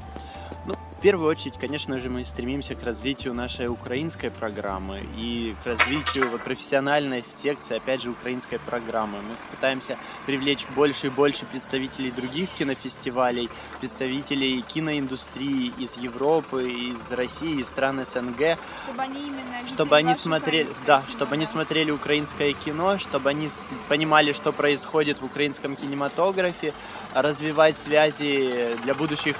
В 1.01 1.03
первую 1.03 1.31
очередь, 1.31 1.57
конечно 1.57 1.99
же, 1.99 2.11
мы 2.11 2.23
стремимся 2.23 2.75
к 2.75 2.83
развитию 2.83 3.33
нашей 3.33 3.67
украинской 3.67 4.29
программы 4.29 5.03
и 5.17 5.55
к 5.63 5.65
развитию 5.65 6.29
вот, 6.29 6.43
профессиональной 6.43 7.23
секции, 7.23 7.77
опять 7.77 8.03
же, 8.03 8.11
украинской 8.11 8.59
программы. 8.59 9.17
Мы 9.23 9.35
пытаемся 9.49 9.97
привлечь 10.27 10.67
больше 10.75 11.07
и 11.07 11.09
больше 11.09 11.47
представителей 11.47 12.11
других 12.11 12.51
кинофестивалей, 12.51 13.49
представителей 13.79 14.61
киноиндустрии 14.61 15.73
из 15.79 15.97
Европы, 15.97 16.69
из 16.69 17.11
России, 17.11 17.61
из 17.61 17.69
стран 17.69 18.05
СНГ. 18.05 18.59
Чтобы 18.85 19.01
они 19.01 19.25
именно 19.25 19.65
чтобы 19.65 19.95
они 19.95 20.13
смотрели, 20.13 20.69
да, 20.85 20.99
кино, 20.99 21.09
чтобы 21.09 21.29
да. 21.31 21.35
они 21.37 21.45
смотрели 21.47 21.89
украинское 21.89 22.53
кино, 22.53 22.99
чтобы 22.99 23.31
они 23.31 23.49
понимали, 23.89 24.33
что 24.33 24.51
происходит 24.51 25.19
в 25.19 25.25
украинском 25.25 25.75
кинематографе, 25.75 26.75
развивать 27.13 27.77
связи 27.77 28.75
для 28.83 28.93
будущих 28.93 29.35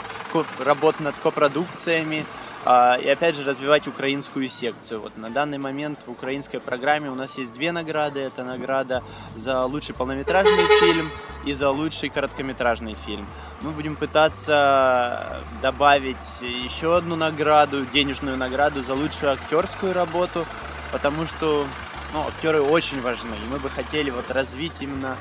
работ 0.60 1.00
над 1.00 1.16
копродукциями 1.16 2.26
а, 2.64 2.96
и 3.02 3.08
опять 3.08 3.36
же 3.36 3.44
развивать 3.44 3.88
украинскую 3.88 4.48
секцию. 4.50 5.02
Вот 5.02 5.18
на 5.18 5.30
данный 5.30 5.58
момент 5.58 6.00
в 6.06 6.12
украинской 6.12 6.60
программе 6.60 7.10
у 7.10 7.16
нас 7.16 7.38
есть 7.38 7.54
две 7.54 7.72
награды. 7.72 8.20
Это 8.20 8.44
награда 8.44 9.04
за 9.36 9.66
лучший 9.66 9.96
полнометражный 9.96 10.68
фильм 10.80 11.10
и 11.46 11.54
за 11.54 11.72
лучший 11.72 12.10
короткометражный 12.10 12.94
фильм. 12.94 13.26
Мы 13.62 13.72
будем 13.72 13.96
пытаться 13.96 15.40
добавить 15.62 16.42
еще 16.42 16.98
одну 16.98 17.16
награду, 17.16 17.86
денежную 17.86 18.38
награду 18.38 18.84
за 18.84 18.94
лучшую 18.94 19.34
актерскую 19.34 19.94
работу, 19.94 20.46
потому 20.92 21.26
что 21.26 21.66
ну, 22.14 22.28
актеры 22.28 22.62
очень 22.62 23.02
важны. 23.02 23.34
И 23.34 23.52
мы 23.52 23.58
бы 23.58 23.70
хотели 23.70 24.12
вот 24.12 24.30
развить 24.30 24.74
именно 24.82 25.18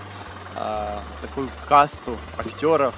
такую 1.23 1.49
касту 1.69 2.17
актеров, 2.39 2.95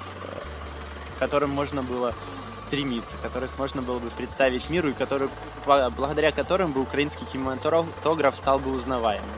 которым 1.19 1.51
можно 1.51 1.83
было 1.83 2.13
стремиться, 2.57 3.15
которых 3.21 3.57
можно 3.59 3.81
было 3.81 3.99
бы 3.99 4.09
представить 4.09 4.69
миру 4.69 4.89
и 4.89 4.93
которые, 4.93 5.29
благодаря 5.65 6.31
которым 6.31 6.71
бы 6.71 6.81
украинский 6.81 7.25
кинематограф 7.25 8.35
стал 8.35 8.59
бы 8.59 8.71
узнаваемым. 8.71 9.29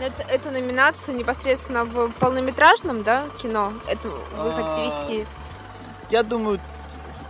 Это, 0.00 0.22
эту 0.32 0.50
номинацию 0.50 1.16
непосредственно 1.16 1.84
в 1.84 2.10
полнометражном 2.12 3.02
да, 3.02 3.26
кино 3.42 3.72
это 3.86 4.08
вы 4.08 4.52
хотите 4.52 4.86
вести? 4.86 5.26
Я 6.10 6.22
думаю, 6.22 6.58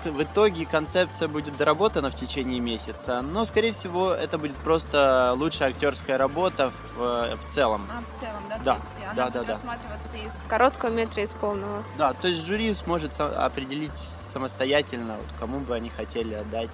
в 0.05 0.23
итоге 0.23 0.67
концепция 0.67 1.29
будет 1.29 1.57
доработана 1.57 2.11
в 2.11 2.15
течение 2.15 2.61
месяца, 2.61 3.23
но, 3.23 3.45
скорее 3.45 3.73
всего, 3.73 4.13
это 4.13 4.39
будет 4.39 4.57
просто 4.57 5.35
лучшая 5.37 5.71
актерская 5.71 6.19
работа 6.19 6.73
в, 6.97 7.37
в 7.37 7.49
целом. 7.49 7.87
А, 7.91 8.03
в 8.03 8.19
целом, 8.19 8.43
да? 8.49 8.59
Да, 8.65 8.75
то 8.75 8.81
есть 8.81 9.05
она 9.05 9.15
да, 9.15 9.25
будет 9.25 9.35
да, 9.35 9.43
да. 9.43 9.53
рассматриваться 9.53 10.17
из 10.17 10.49
короткого 10.49 10.91
метра, 10.91 11.23
из 11.23 11.33
полного. 11.35 11.85
Да, 11.99 12.13
то 12.15 12.29
есть 12.29 12.45
жюри 12.45 12.75
сможет 12.75 13.19
определить 13.21 13.91
самостоятельно, 14.33 15.17
вот, 15.17 15.27
кому 15.39 15.61
бы 15.61 15.75
они 15.75 15.91
хотели 15.91 16.35
отдать 16.35 16.71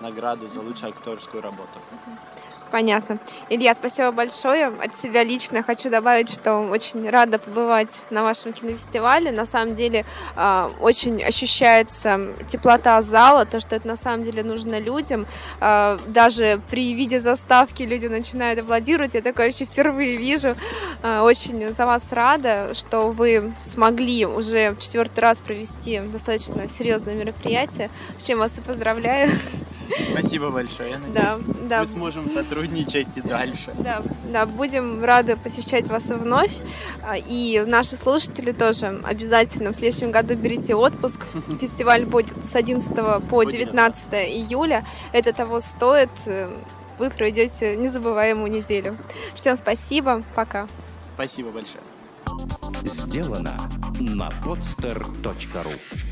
награду 0.00 0.48
за 0.48 0.60
лучшую 0.60 0.90
актерскую 0.90 1.42
работу. 1.42 1.80
Понятно. 2.72 3.18
Илья, 3.50 3.74
спасибо 3.74 4.12
большое. 4.12 4.68
От 4.68 4.98
себя 5.02 5.22
лично 5.22 5.62
хочу 5.62 5.90
добавить, 5.90 6.32
что 6.32 6.60
очень 6.60 7.08
рада 7.10 7.38
побывать 7.38 7.90
на 8.08 8.22
вашем 8.22 8.54
кинофестивале. 8.54 9.30
На 9.30 9.44
самом 9.44 9.74
деле 9.74 10.06
э, 10.36 10.70
очень 10.80 11.22
ощущается 11.22 12.28
теплота 12.48 13.02
зала, 13.02 13.44
то, 13.44 13.60
что 13.60 13.76
это 13.76 13.86
на 13.86 13.96
самом 13.96 14.24
деле 14.24 14.42
нужно 14.42 14.80
людям. 14.80 15.26
Э, 15.60 15.98
даже 16.06 16.62
при 16.70 16.94
виде 16.94 17.20
заставки 17.20 17.82
люди 17.82 18.06
начинают 18.06 18.58
аплодировать. 18.60 19.12
Я 19.12 19.20
такое 19.20 19.48
еще 19.48 19.66
впервые 19.66 20.16
вижу. 20.16 20.56
Э, 21.02 21.20
очень 21.20 21.74
за 21.74 21.84
вас 21.84 22.10
рада, 22.10 22.70
что 22.72 23.12
вы 23.12 23.52
смогли 23.62 24.24
уже 24.24 24.70
в 24.70 24.78
четвертый 24.78 25.20
раз 25.20 25.40
провести 25.40 26.00
достаточно 26.00 26.66
серьезное 26.68 27.14
мероприятие, 27.16 27.90
с 28.16 28.24
чем 28.24 28.38
вас 28.38 28.56
и 28.56 28.62
поздравляю. 28.62 29.30
Спасибо 30.12 30.50
большое. 30.50 30.90
Я 30.90 30.98
Да, 31.12 31.36
надеюсь, 31.38 31.68
да. 31.68 31.80
мы 31.80 31.86
сможем 31.86 32.28
сотрудничать 32.28 33.08
и 33.16 33.20
дальше. 33.20 33.72
Да, 33.78 34.02
да, 34.32 34.46
будем 34.46 35.02
рады 35.04 35.36
посещать 35.36 35.88
вас 35.88 36.10
и 36.10 36.14
вновь. 36.14 36.60
А, 37.02 37.16
И 37.16 37.62
наши 37.66 37.96
слушатели 37.96 38.52
тоже 38.52 39.00
обязательно 39.04 39.72
в 39.72 39.76
следующем 39.76 40.10
году 40.10 40.34
берите 40.36 40.74
отпуск. 40.74 41.26
Фестиваль 41.60 42.04
будет 42.06 42.44
с 42.44 42.54
11 42.54 42.92
по 43.28 43.44
19 43.44 44.12
июля. 44.14 44.84
Это 45.12 45.32
того 45.32 45.60
стоит. 45.60 46.10
Вы 46.98 47.10
проведете 47.10 47.76
незабываемую 47.76 48.50
неделю. 48.50 48.96
Всем 49.34 49.56
спасибо. 49.56 50.22
Пока. 50.34 50.68
Спасибо 51.14 51.50
большое. 51.50 51.82
Сделано 52.84 53.54
на 53.98 54.30
podster.ru 54.44 56.11